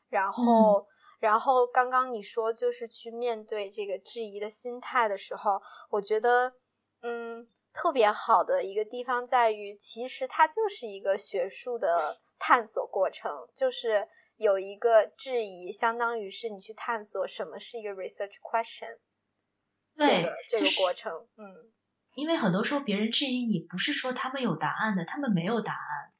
[0.08, 0.88] 然后，
[1.20, 6.52] 然后刚刚你说就是去面对这个质疑的心态的时候，我觉得，
[7.02, 14.08] 嗯，特别好的一个地方在于，其实它就是一个学术的探索过程，就是
[14.40, 18.96] 有一个质疑，相当于是你去探索什么是一个 research question，
[19.94, 21.70] 对这个过程，嗯，
[22.14, 26.14] 因为很多时候别人质疑你，不是说他们有答案的，他们没有答案，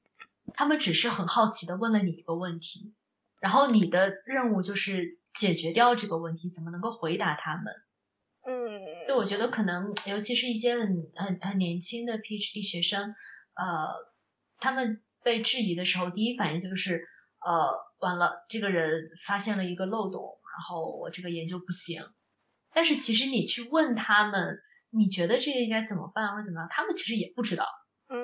[0.53, 2.95] 他们只是很好奇的问了你一个问题。
[3.41, 7.73] 然后你的任务就是解决掉这个问题，怎么能够回答他们？
[8.45, 13.15] 嗯，对我觉得可能，尤其是一些很很很年轻的 PhD 学生，
[13.55, 14.13] 呃，
[14.59, 17.09] 他们被质疑的时候，第一反应就是，
[17.45, 22.03] 呃，完了，这个人发现了一个漏洞，然后我这个研究不行。
[22.73, 24.59] 但是其实你去问他们，
[24.91, 27.67] 你觉得这个应该怎么办或者怎么样，他们其实也不知道，
[28.09, 28.19] 嗯，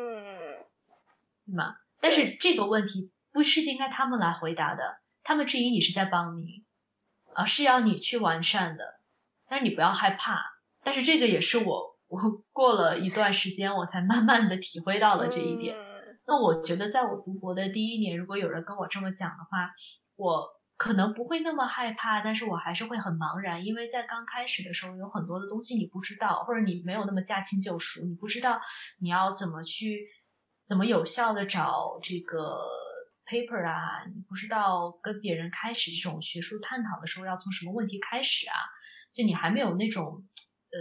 [1.47, 1.77] 对吗？
[2.01, 5.01] 但是这个问题不是应该他们来回答的。
[5.23, 6.65] 他们质疑你是在帮你，
[7.35, 9.01] 啊，是要你去完善的，
[9.49, 10.41] 但是你不要害怕。
[10.85, 12.21] 但是这个也是我，我
[12.53, 15.77] 过了一段时间，我才慢慢的体会到了这一点。
[16.27, 19.71] 那我觉得，在我读博的第一年，如果有人跟我这么讲的话，
[20.17, 28.61] 我可能不会那么害怕，但是我还是会很茫然，因为在刚开始的时候，有很多的东西你不知道，或者你没有那么驾轻就熟，你不知道
[29.01, 30.07] 你要怎么去，
[30.67, 32.67] 怎么有效的找这个。
[33.29, 38.55] paper 啊，你不知道跟别人开始这种学术探讨的时候要从什么问题开始啊？
[39.13, 40.25] 就你还没有那种
[40.71, 40.79] 呃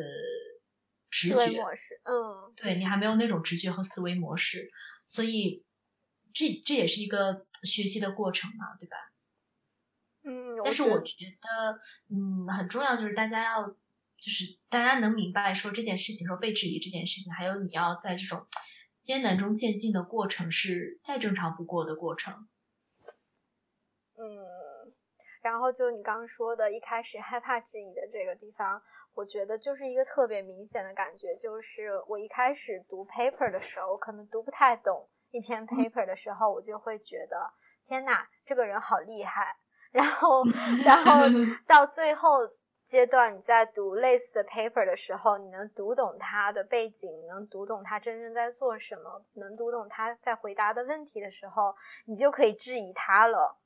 [1.10, 4.70] 直觉模式，嗯，对你还没有那种直觉和思维模式，
[5.06, 5.64] 所以
[6.34, 8.98] 这这也是一个学习的过程嘛，对吧？
[10.24, 11.80] 嗯，但是我觉得，
[12.10, 18.46] 嗯，很重要就是大家要，就是大家能明白说这件事情，说被质疑这件事情，还有你要在这种。
[18.98, 22.48] 艰难中渐进的过程是再正常不过的过程。
[25.46, 28.82] 嗯，然后就你刚刚说的，一开始 害怕质疑的这个地方，
[29.14, 39.56] 我觉得就是一个特别明显的感觉，就是我一开始读 paper 的时候，可能读不太懂一篇 paper 的时候，我就会觉得天呐，这个人好厉害。
[39.92, 40.44] 然后，
[40.84, 41.22] 然后
[41.68, 42.40] 到最后。
[42.88, 51.76] 阶段，你在读类似的 paper 的时候，你能读懂他的背景，能读懂他真正在做什么，能读懂他在回答的问题的时候，
[52.06, 53.58] 你就可以质疑他了，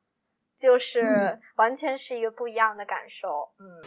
[0.59, 3.49] 就是完全是一个不一样的感受。
[3.59, 3.81] 嗯。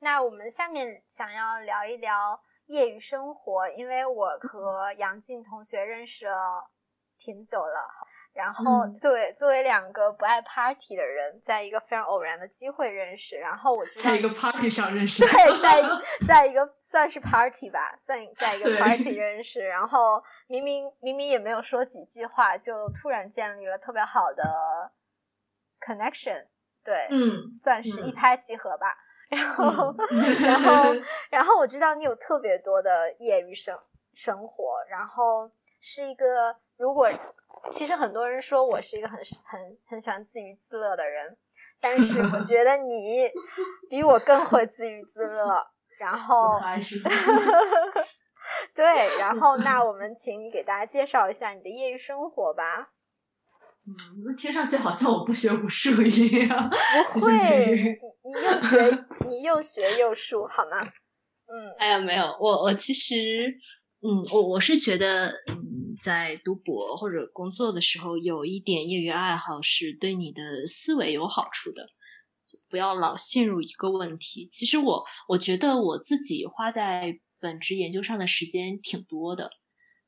[0.00, 6.70] 那我们下面想要聊一聊业余生活，因为我和杨静同学认识了。
[7.22, 15.82] 挺久了，然后对作为两个不爱 party 的人，在一个非常偶然的机会认识，然后我知道在一个 party 上认识，对， 在
[16.26, 24.90] 在一个算是 party 吧，算 在一个 party 认识，然后明明明明也没有说几句话，就突然建立了特别好的
[25.80, 26.46] connection，
[26.84, 28.96] 对，嗯，算是一拍即合吧。
[29.28, 29.94] 然后，
[30.40, 30.94] 然后，
[31.30, 33.78] 然后我知道你有特别多的业余生
[34.14, 35.50] 生活，然后
[35.80, 36.56] 是一个。
[36.80, 37.10] 如果
[37.72, 41.36] 其实很多人说我是一个很很很喜欢自娱自乐的人，
[41.80, 43.28] 但是我 觉得你
[43.88, 45.66] 比我更会自娱自乐。
[45.98, 46.58] 然后，
[48.74, 52.90] 对，然后那我们请你给大家介绍一下你的业余生活吧。
[53.86, 53.92] 嗯，
[54.24, 56.70] 那听上去好像我不学无术一样。
[57.12, 60.78] 不会，你又学你又学又术，好吗？
[61.46, 63.14] 嗯，哎呀，没有，我我其实，
[64.02, 65.69] 嗯，我我是觉得，嗯。
[65.96, 71.86] 在读博或者工作的时候，有一点业余爱好是对你的思维有好处的。
[72.68, 74.48] 不要老陷入一个问题。
[74.50, 79.50] 其实我我觉得我自己花在本职研究上的时间挺多的，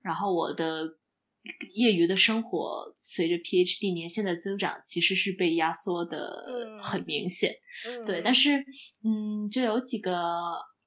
[0.01, 0.99] 然后我的
[1.75, 7.55] 业余的生活随着 PhD 年限的增长，其实是被压缩的很明显。
[8.05, 8.59] 对，但是
[9.05, 10.13] 嗯，就有几个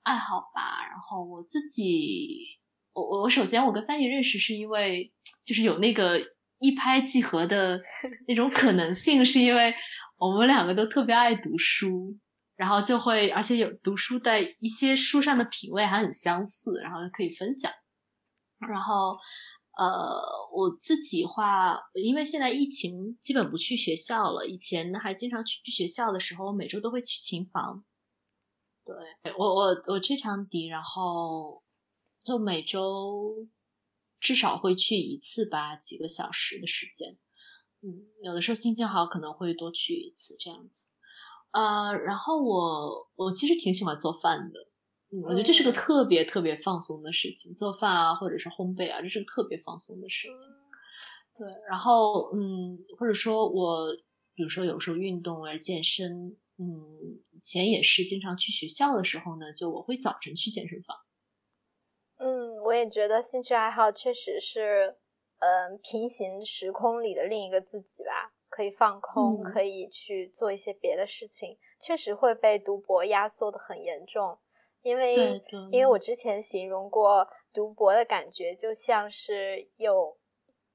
[0.03, 0.85] 爱好吧。
[0.89, 2.59] 然后我自己。
[2.95, 5.11] 我我首先我跟翻译认识是因为
[5.43, 6.17] 就是有那个
[6.59, 7.79] 一拍即合的
[8.27, 9.73] 那种可能性，是因为
[10.17, 12.17] 我们两个都特别爱读书，
[12.55, 17.69] 然后就会而且有读书的一些书上的品味还很相似，然后可以分享。
[18.59, 19.17] 然后
[19.77, 20.17] 呃，
[20.53, 27.83] 我自己话，因为现在疫情基本不去学校了，以前还经常去学校的时候，每周都会去琴房。
[28.85, 28.95] 对
[29.37, 31.61] 我，我我吹长笛，然后
[32.26, 33.47] 就每周
[34.19, 37.19] 至少会去一次吧，几个小时的时间。
[37.82, 40.91] 嗯，有的时候心情好，可能会多去一次这样子。
[41.51, 44.59] 呃，然后我我其实挺喜欢做饭的。
[45.23, 50.53] 我觉得这是个特别特别放松的事情，做饭啊，或者是烘焙啊，这是个特别放松的事情。
[51.38, 53.95] 对，然后嗯，或者说我
[54.34, 60.97] 比如说有时候运动啊，健身，嗯，以前也是经常去学校的时候呢，就我会早晨去健身房。
[62.76, 64.97] 嗯，我也觉得兴趣爱好确实是，
[65.39, 74.38] 嗯，平行时空里的另一个自己吧，可以放空，可以去做一些别的事情，确实会被读博压缩的很严重。
[74.82, 80.17] 因为，因为我之前形容过读博的感觉，就像是有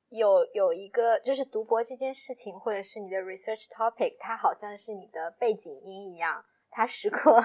[0.08, 7.42] 有有一个，就是读博这件事情，或者是你的 research topic，它好像是你的背景音一样，它时刻，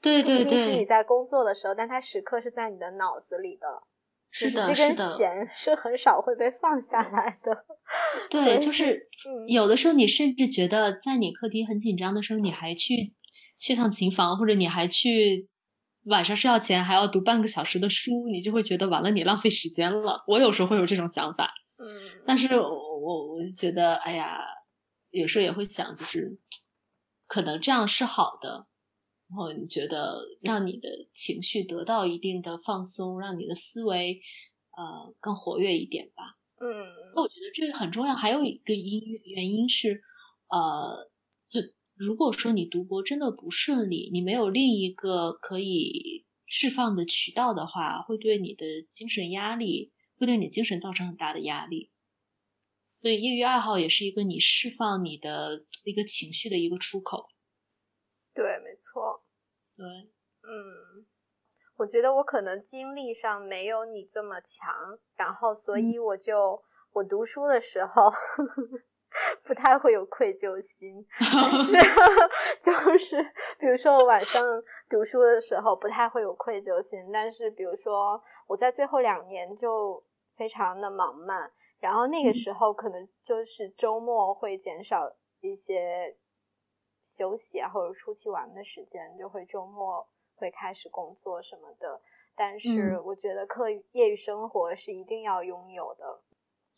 [0.00, 3.82] 对对对，是你在工作的时候，但它时刻是在你的脑子里的，
[4.30, 7.64] 是的，这根弦 是很少会被放下来的。
[8.30, 9.08] 对，就是
[9.46, 13.14] 有的时候你甚至觉得，在你课题很紧张的时候，你还去
[13.58, 15.48] 去趟琴房，或者你还去。
[16.04, 20.24] 晚上睡觉前还要读半个小时的书，你就会觉得完了，你浪费时间了。
[20.26, 21.86] 我有时候会有这种想法，嗯，
[22.26, 24.38] 但是我我我就觉得，哎呀，
[25.10, 26.38] 有时候也会想，就是
[27.28, 28.66] 可能这样是好的。
[29.28, 34.20] 然后你觉得让你的情绪得到一定的放松，让你的思维
[34.76, 36.36] 呃更活跃一点吧。
[36.60, 36.66] 嗯，
[37.14, 38.16] 我觉得这个很重要。
[38.16, 40.02] 还有一个因原因是，
[40.48, 41.08] 呃，
[41.48, 41.60] 就。
[42.00, 51.90] 如果说你读博真的不顺利，你没有另一个可以释放的渠道的话，会对你的精神压力，会对你精神造成很大的压力。
[53.00, 57.28] 所以，业余爱好也是一个你释放你的一个情绪的一个出口。
[58.34, 59.24] 对，没错。
[59.76, 59.86] 对，
[60.42, 61.06] 嗯，
[61.76, 68.12] 我觉得我可能精力上没有你这么强，然后，所以我就我读书的时候。
[69.42, 71.72] 不太会有愧疚心， 但是
[72.62, 73.16] 就是
[73.58, 74.44] 比如说我晚上
[74.88, 80.04] 读书的时候不太会有愧疚心，但是比如说我在最后两年就
[80.36, 81.50] 非常的忙嘛，
[81.80, 85.10] 然后那个时候可能就是周末会减少
[85.40, 86.16] 一些
[87.04, 92.00] 休息啊或者出去玩的时间，就会周末会开始工作什么的。
[92.34, 96.22] 但是我觉得课业余生活是一定要拥有的。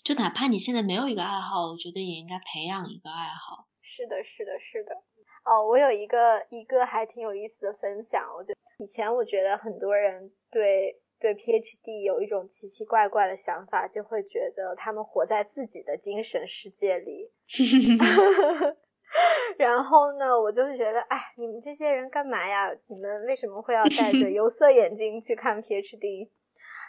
[0.03, 3.69] 就哪怕你现在没有一个爱好，我觉得也应该培养一个爱好。
[3.83, 4.95] 是的，是的，是的。
[5.45, 8.23] 哦，我有一个一个还挺有意思的分享。
[8.35, 17.31] 我觉得以前我觉得很多人对对 PhD 有一种奇奇怪怪的想法，就会觉得他们活在自己的精神世界里。
[19.59, 22.75] 然后呢，我就会觉得，哎，你们这些人干嘛呀？
[22.87, 26.31] 你们为什么会要戴着 有色眼镜去看 PhD？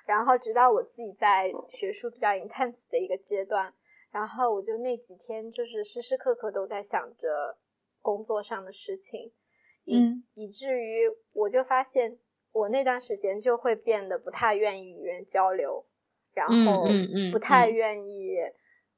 [0.05, 3.73] 然后直到我自己在学术比较 intense 的一个阶段，
[4.11, 7.57] 然后我就那几天就是时时刻刻都在想着
[8.01, 9.33] 工作上的事情，
[9.85, 12.17] 嗯，以至于我就发现
[12.51, 15.85] 我那段时间就会变得不太愿意与人交流，
[16.33, 16.85] 然后
[17.31, 18.37] 不太愿意，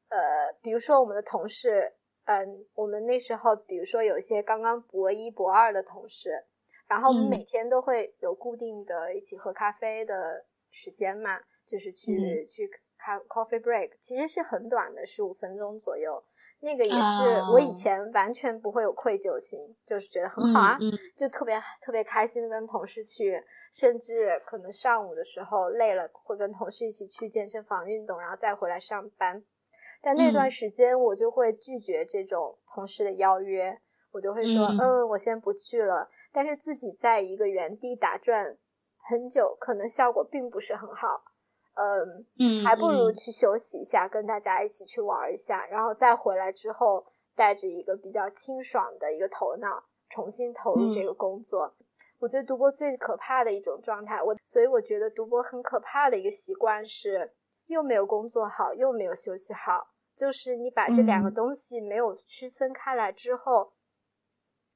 [0.09, 1.93] 呃，比如说我们的同事，
[2.25, 6.45] 嗯，我们那时候比如说有些刚刚博一博二的同事，
[6.87, 10.45] 然后我们每天都会有固定的一起喝咖啡的。
[10.75, 16.23] 时间嘛，就是去去咖 coffee break，其实是很短的，十五分钟左右。
[16.63, 20.79] 那个也是我以前完全不会有愧疚心，就是觉得很好啊，
[21.15, 29.43] 就特别特别开心的跟同事去，甚至可能上午的时候累了，会跟同事一起去健身房运动，然后再回来上班。
[30.01, 33.79] 但那段时间我就会拒绝这种同事的邀约，
[34.11, 36.09] 我就会说，嗯，我先不去了。
[36.31, 38.57] 但是自己在一个原地打转。
[39.05, 41.25] 很久可能效果并不是很好，
[41.75, 47.05] 嗯嗯，还不如去休息一下，跟大家一起去玩一下，然后再回来之后
[47.35, 51.73] 带着一个比较清爽的一个头脑重新投入这个工作。
[52.19, 57.33] 我觉得读博最可怕的一种状态，我所以我觉得读博很可怕的一个习惯是
[57.65, 63.73] 又没有工作好，又没有休息好，就是你把这两个东西没有区分开来之后，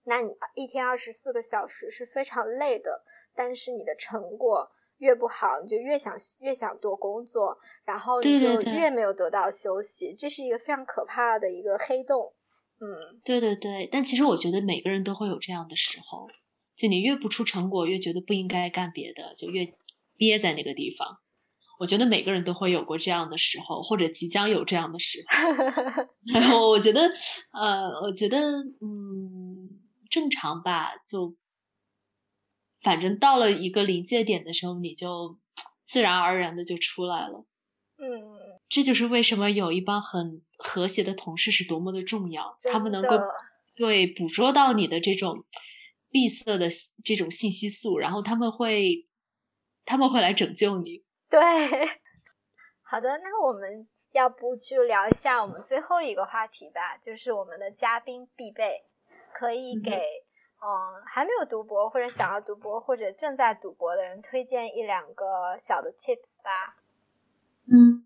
[0.04, 3.04] 那你一天二十四个小时是非常累的。
[3.34, 12.34] 但是你的成果越不好，你就越想越想多工作，然后你就越没有得到休息，这是一个非常可怕的一个黑洞。
[12.80, 13.88] 嗯，对对对。
[13.92, 16.28] 但其实我觉得每个人都会有这样的时候，
[16.76, 19.74] 就你越不出成果，越觉得不应该干别的，就越
[20.16, 21.20] 憋在那个地方。
[21.80, 26.04] 我觉得每个人都会有过这样的时候，或者即将有这样的时候。
[26.34, 27.02] 然后我觉得，
[27.52, 28.38] 呃，我觉得，
[28.82, 29.70] 嗯，
[30.10, 31.36] 正常吧，就
[32.88, 35.38] 反正到了一个临界点的时候，你就
[35.84, 37.46] 自然而然的就出来了。
[37.98, 38.08] 嗯，
[38.70, 43.20] 这就是为什么有一帮很和谐的同事是多么的重要，他们能够
[43.76, 45.44] 对捕捉到你的这种
[46.10, 46.70] 闭塞的
[47.04, 49.06] 这种信息素，然后他们会
[49.84, 51.04] 他们会来拯救你。
[51.30, 51.42] 对，
[52.84, 58.86] 好的，那我们要不就聊一下我们最后一个话题吧，就是我们的嘉宾必备，
[59.34, 60.02] 可以给
[60.60, 66.78] 嗯还没有读博或者想要读博或者正在读博的人推荐一两个小的 tips 吧。
[67.70, 68.06] 嗯，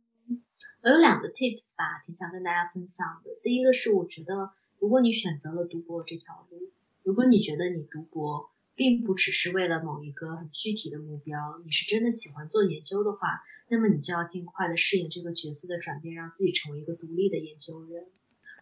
[0.83, 3.31] 我有两个 tips 吧，挺想跟大家分享的。
[3.41, 6.71] 第一个是，我觉得如果你选择了读博这条路，
[7.03, 18.07] 如果你觉得你读博，并不只是为了某一个很具体的目标，你是真的喜欢做研究的话，那么你就要尽快的适应这个角色的转变，让自己成为一个独立的研究人。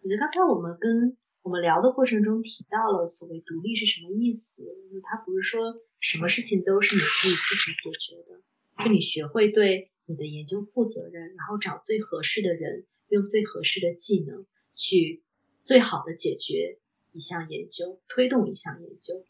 [0.04, 15.24] 我觉得刚才我们跟我们聊的过程中提到了所谓独立是什么意思，就是它不是说什么事情都是你可以自己解决的，是你学会对你的研究负责任，然后找最合适的人，用最合适的技能去
[15.64, 16.80] 最好的解决
[17.14, 19.26] 一项研究，推动一项研究。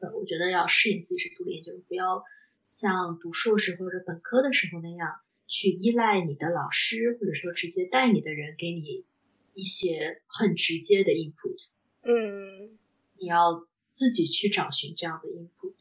[0.00, 2.22] 呃我觉得要适应自己是独立研究，不要
[2.66, 9.06] 像读硕士或者本科的时候那样去依赖你的老师，或者说直接带你的人给你
[9.54, 11.70] 一些很直接的 input。
[12.02, 12.76] 嗯，
[13.18, 15.74] 你要自己去找寻这样的 input。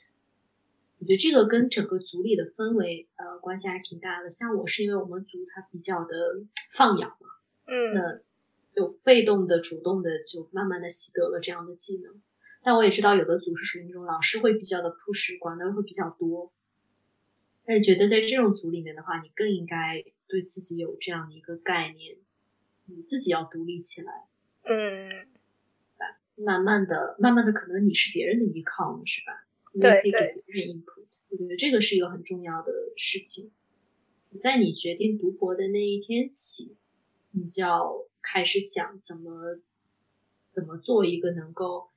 [1.00, 4.30] 我觉得这个跟整个组里的氛围呃关系还挺大的。
[4.30, 6.16] 像我是因为我们组它比较的
[6.72, 7.28] 放养嘛，
[7.66, 8.22] 嗯，那
[8.74, 12.22] 就被动的、主动的就慢慢的习得了这样的技能。
[12.64, 16.54] 但我也知道有的组是属于那种老师会比较的 push，管的会比较多。
[17.66, 22.16] 但是觉得在这种组里面的话，你更应该对自己有这样的一个概念，
[22.86, 24.28] 你自己要独立起来。
[24.64, 25.28] 嗯，
[26.36, 29.46] 慢慢的、慢慢的，可能你是别人的依靠呢，是吧？
[29.80, 31.06] 对可以给别人 input。
[31.30, 33.52] 我觉得这个是一个很重要的事情。
[34.40, 36.76] 在你决定读博的那一天起，
[37.32, 39.60] 你就要开始想怎么
[40.52, 41.90] 怎么做一个能够。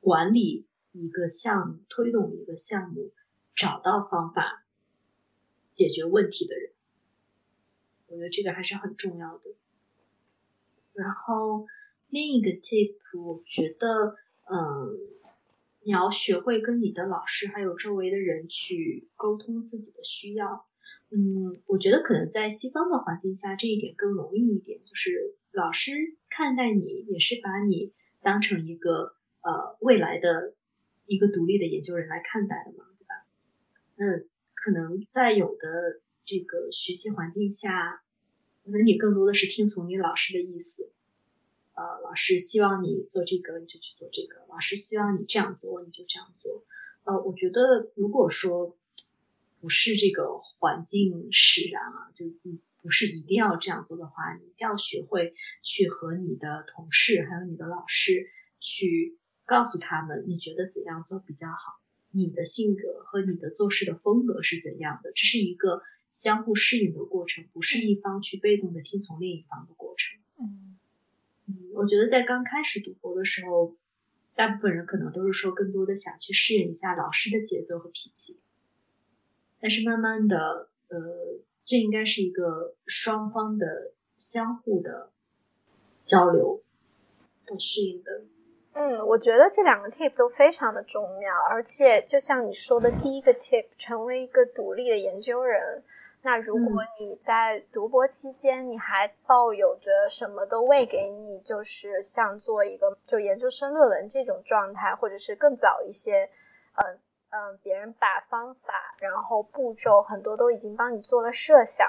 [0.00, 3.14] 管理一个项目，推动一个项目，
[3.54, 4.66] 找到方法
[5.72, 6.72] 解决问题的人，
[8.08, 9.54] 我觉得这个还是很重要的。
[10.94, 11.66] 然后
[12.08, 14.16] 另一个 tip，我觉得，
[14.50, 14.98] 嗯，
[15.82, 20.66] 你要学会跟你的老师还有周围的人去沟通自己的需要。
[21.10, 27.92] 嗯，我觉得可能在西方的环境下，这一点更容易一点，就是老师看待你也是把你
[28.22, 29.16] 当成一个。
[29.46, 30.54] 呃，未来的
[31.04, 33.26] 一个独立的研究人来看待的嘛，对吧？
[33.96, 38.02] 嗯可能在有的这个学习环境下，
[38.64, 40.92] 可能你更多的是听从你老师的意思。
[41.74, 46.64] 呃，老师希望你做这个，你就去做这个；老师希望你这样做，你就这样做。
[47.04, 48.76] 呃，我觉得如果说
[49.60, 52.26] 不是这个环境使然啊，就
[52.80, 58.28] 不是一定要这样做的话，你一定要学会去和你的同事还有你的老师
[58.60, 59.18] 去。
[59.46, 61.78] 告诉他们你觉得怎样做比较好，
[62.12, 65.82] 你的性格和你的做事的风格是怎样的，这是一个
[66.14, 70.16] 相互适应的过程，不是一方去被动的听从另一方的过程。
[70.38, 70.78] 嗯
[71.48, 73.74] 嗯，我觉得在刚开始读博的时候，
[74.36, 78.38] 大部分人可能都是说更多的想去适应一下老师的节奏和脾气，
[79.60, 85.10] 但是慢慢的，呃，这应该是一个双方的相互的
[86.04, 86.62] 交流
[87.44, 88.22] 和适应的。
[88.74, 95.82] 嗯，我觉得这两个 tip 都非常的重要，而且就像你说的第一个 tip，成为一个独立的研究人。
[96.24, 106.30] 那如果你在读博期间，你还抱有着什么都未给你，就是像做一个就研究生论文这种状态，或者是更早一些，
[106.76, 106.98] 嗯
[107.28, 111.86] 嗯，别人把方法然后步骤很多都已经帮你做了设想。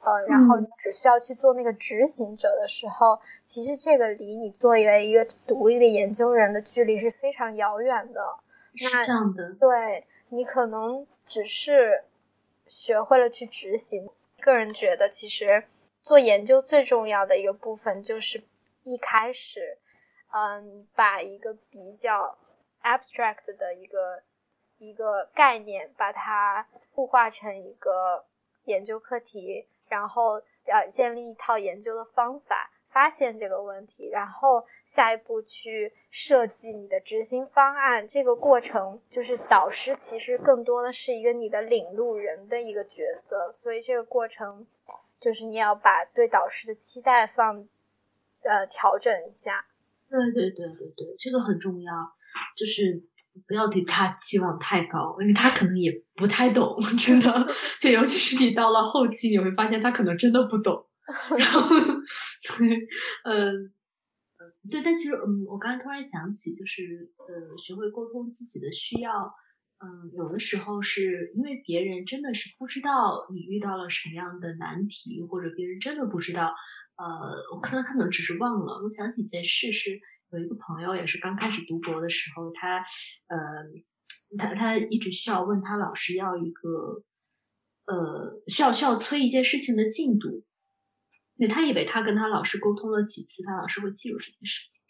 [0.00, 8.20] 呃，然后你只需要去做那个执行者的时候，其实这个离你作为一个独立的研究人的距离是非常遥远的。
[8.74, 12.04] 是这样的，对你可能只是
[12.68, 14.08] 学会了去执行。
[14.40, 15.64] 个人觉得，其实
[16.02, 18.44] 做研究最重要的一个部分就是
[18.82, 19.78] 一开始，
[20.32, 22.38] 嗯，把一个比较
[22.82, 24.22] abstract 的一个
[24.78, 28.24] 一个概念，把它固化成一个
[28.64, 29.66] 研究课题。
[29.88, 38.08] 然后呃，建立一套研究的方法，发现这个问题，然后下一步去设计你的执行方案。
[38.08, 44.66] 这个过程就是导师其实更多的是一个你的领路人的一个角色，所以这个过程
[45.20, 47.68] 就是你要把对导师的期待放
[48.40, 49.66] 呃调整一下。
[50.08, 51.92] 对对对对对，这个很重要，
[52.56, 53.02] 就是
[53.46, 57.46] 不要对他期望太高，因为他可能也不太懂，真的。
[57.78, 60.82] 就尤其是你到了后期，你会发现他可能真的不懂。
[61.38, 61.95] 然后，对，
[63.24, 63.72] 嗯，
[64.70, 69.34] 对，但其实，嗯，我刚才突然想起，就是呃，学会沟通自己的需要，
[69.78, 76.54] 嗯，有的时候是因为别人真的是不知道你遇到了什么样的难题，或者别人真的不知道，
[76.96, 78.82] 呃，我可能可能只是忘了。
[78.82, 79.98] 我想起一件事，是
[80.32, 82.78] 有一个朋友也是刚开始读博的时候，他，
[83.28, 83.38] 呃，
[84.38, 87.02] 他他一直需要问他老师要一个，
[87.86, 90.44] 呃，需要需要催一件事情的进度。
[91.38, 94.82] 因为他以为他跟他老师沟通了几次，他老师会记住这件事情，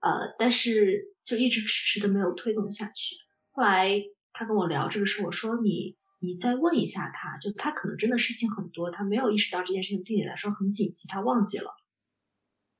[0.00, 3.16] 呃，但是就一直迟迟的没有推动下去。
[3.50, 4.00] 后来
[4.32, 11.74] 他跟我聊这个事，我说你你再问一下他，就他可能真的事情很多，他没有意识到这件事情对你来说很紧急，他忘记了。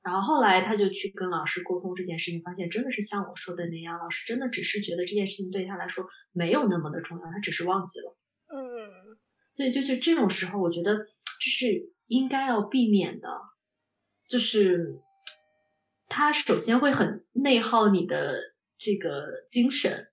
[0.01, 8.17] 然后后来他就去跟老师沟通这件事情，发现真的是像我说的那样，老师真的只是觉得这件事情对他来说没有那么的重要，他只是忘记了。
[8.47, 9.17] 嗯，
[9.51, 11.91] 所以就是这种时候，我觉得这是。
[12.11, 13.29] 应该要避免的，
[14.27, 14.99] 就是
[16.09, 18.37] 他首先会很内耗你的
[18.77, 20.11] 这个精神，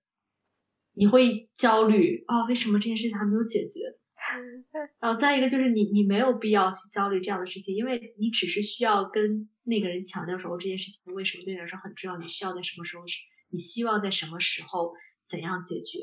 [0.93, 3.99] 你会焦虑啊，为什么这件事情还没有解决？
[5.01, 13.03] 然后再一个就是你你没有必要去焦虑这样的事情，因为你只是需要跟那个人强调说这件事情为什么对你来说很重要，你需要在什么时候，
[13.49, 14.93] 你希望在什么时候
[15.25, 15.99] 怎样解决？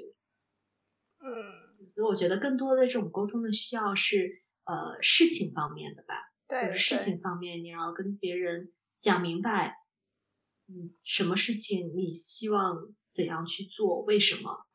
[1.20, 4.42] 嗯，所以我觉得更多的这种沟通的需要是。
[4.66, 6.14] 呃，事情方面的吧，
[6.46, 9.78] 对，事情方面你要跟别人讲明白，
[10.68, 12.76] 嗯，什么事情你希望
[13.08, 14.66] 怎样去做，为什么？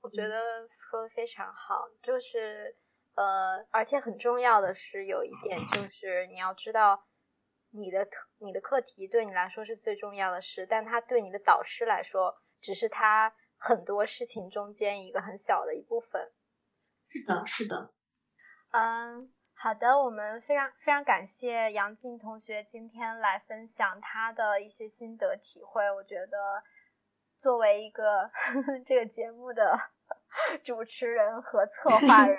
[0.00, 2.76] 我觉得说的非常好，就是
[3.14, 7.06] 呃，而且很重要的是有一点，就是你要知道
[7.70, 8.06] 你的
[8.38, 16.32] 你的课题对你来说是最重要的事，但他对你的导师来说，只是他很多事情中间一个很小的一部分。
[17.08, 17.94] 是的，是的。
[18.76, 25.88] 嗯，好的，我们非常非常感谢杨静同学今天来分享他的一些心得体会。
[25.92, 26.60] 我觉得
[27.38, 28.28] 作为一个
[28.84, 29.78] 这个节目的
[30.64, 32.36] 主持人和策划 人，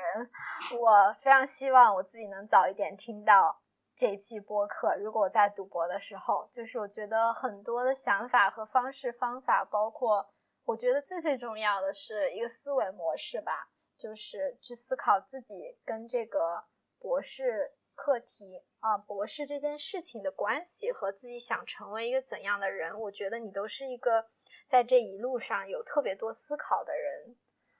[0.77, 3.61] 我非常希望我自己能早一点听到
[3.95, 4.93] 这一期播客。
[4.97, 10.33] 如果我在读博的时候，就是我觉得很多的想法和方式方法，包括
[10.65, 13.69] 我觉得最最重要的是一个思维模式吧。
[13.97, 16.65] 就是去思考自己跟这个
[16.99, 22.99] 博士课题啊，博士这件事情的关系和自己想成为一个怎样的人。
[22.99, 24.25] 我觉得你都是一个
[24.67, 27.37] 在这一路上有特别多思考的人，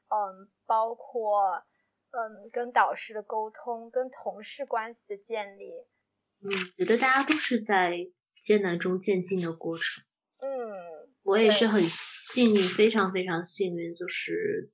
[0.08, 1.66] 嗯，包括
[2.12, 5.86] 嗯跟导师的沟通、跟同事关系的建立，
[6.40, 8.10] 嗯，觉得大家都是在
[8.40, 10.06] 艰难中渐进的过程。
[10.38, 14.72] 嗯，我也是很幸运，非常非常幸运，就是。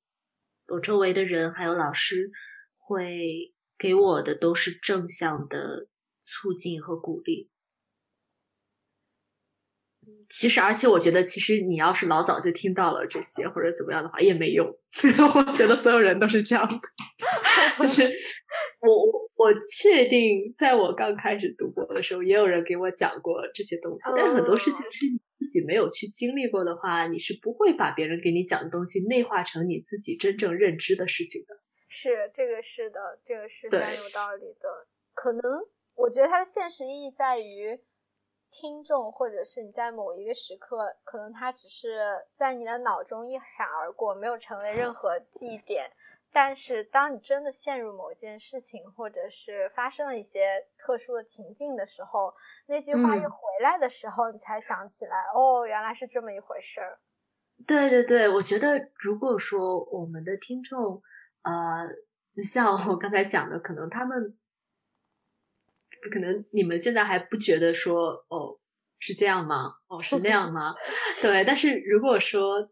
[0.71, 2.31] 我周围的人还有老师，
[2.77, 5.87] 会给我的都是正向的
[6.23, 7.49] 促进和鼓励。
[10.29, 14.65] 其实，而且我觉得，其实你要是老早就听到了这些或者怎么样的话，也没用。
[15.35, 16.79] 我觉得所有人都是这样的，
[17.77, 18.03] 就是
[18.79, 25.19] 我我我确定，在我刚开始读博的时候，也有人给我讲过这些东西，但是很多事情是你。
[25.41, 31.57] 自己没有去经历过的话，你是不会把别人给你讲的东西内化成你自己真正认知的事情的。
[31.89, 34.87] 是这个是的，这个是非常有道理的。
[35.15, 35.41] 可能
[35.95, 37.81] 我觉得它的现实意义在于，
[38.51, 41.97] 听众或者是你在某一个时刻，可能它只是
[42.35, 45.89] 在你的脑中一闪而过，没有成为任何记忆点。
[46.33, 52.33] 但是，当你真的陷入某一件事情，或者是发生了一些特殊的情境的时候，
[52.67, 56.99] 那句话一回来的时候，你才想起来，哦，原来是这么一回事儿。
[57.67, 61.03] 对对对，我觉得如果说我们的听众，
[61.41, 61.85] 呃，
[62.41, 64.37] 像我刚才讲的，可能他们，
[66.11, 68.57] 可能你们现在还不觉得说，哦，
[68.99, 69.75] 是这样吗？
[69.87, 70.73] 哦，是那样吗？
[71.21, 72.71] 对，但是如果说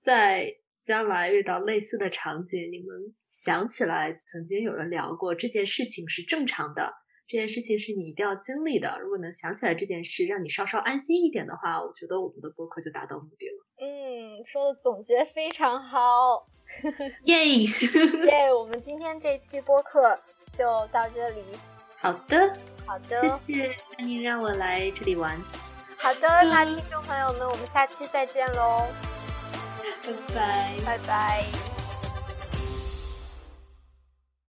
[0.00, 0.56] 在。
[0.84, 6.92] 将来遇到类似的场景，你们想起来曾经有人聊过这件事情是正常的，
[7.26, 8.98] 这件事情是你一定要经历的。
[9.00, 13.64] 如果能想起来这件事，让你稍稍安心一点的话，我觉得我们的播客就达到目的了。
[13.80, 16.46] 嗯，说的总结非常好，
[17.24, 17.46] 耶
[18.28, 18.52] 耶！
[18.52, 20.20] 我们今天这期播客
[20.52, 21.42] 就到这里。
[21.96, 22.54] 好的，
[22.84, 25.40] 好的，谢谢那你让我来这里玩。
[25.96, 28.86] 好的，那 听众朋友们，我们下期再见喽，
[30.04, 31.73] 拜拜，拜拜。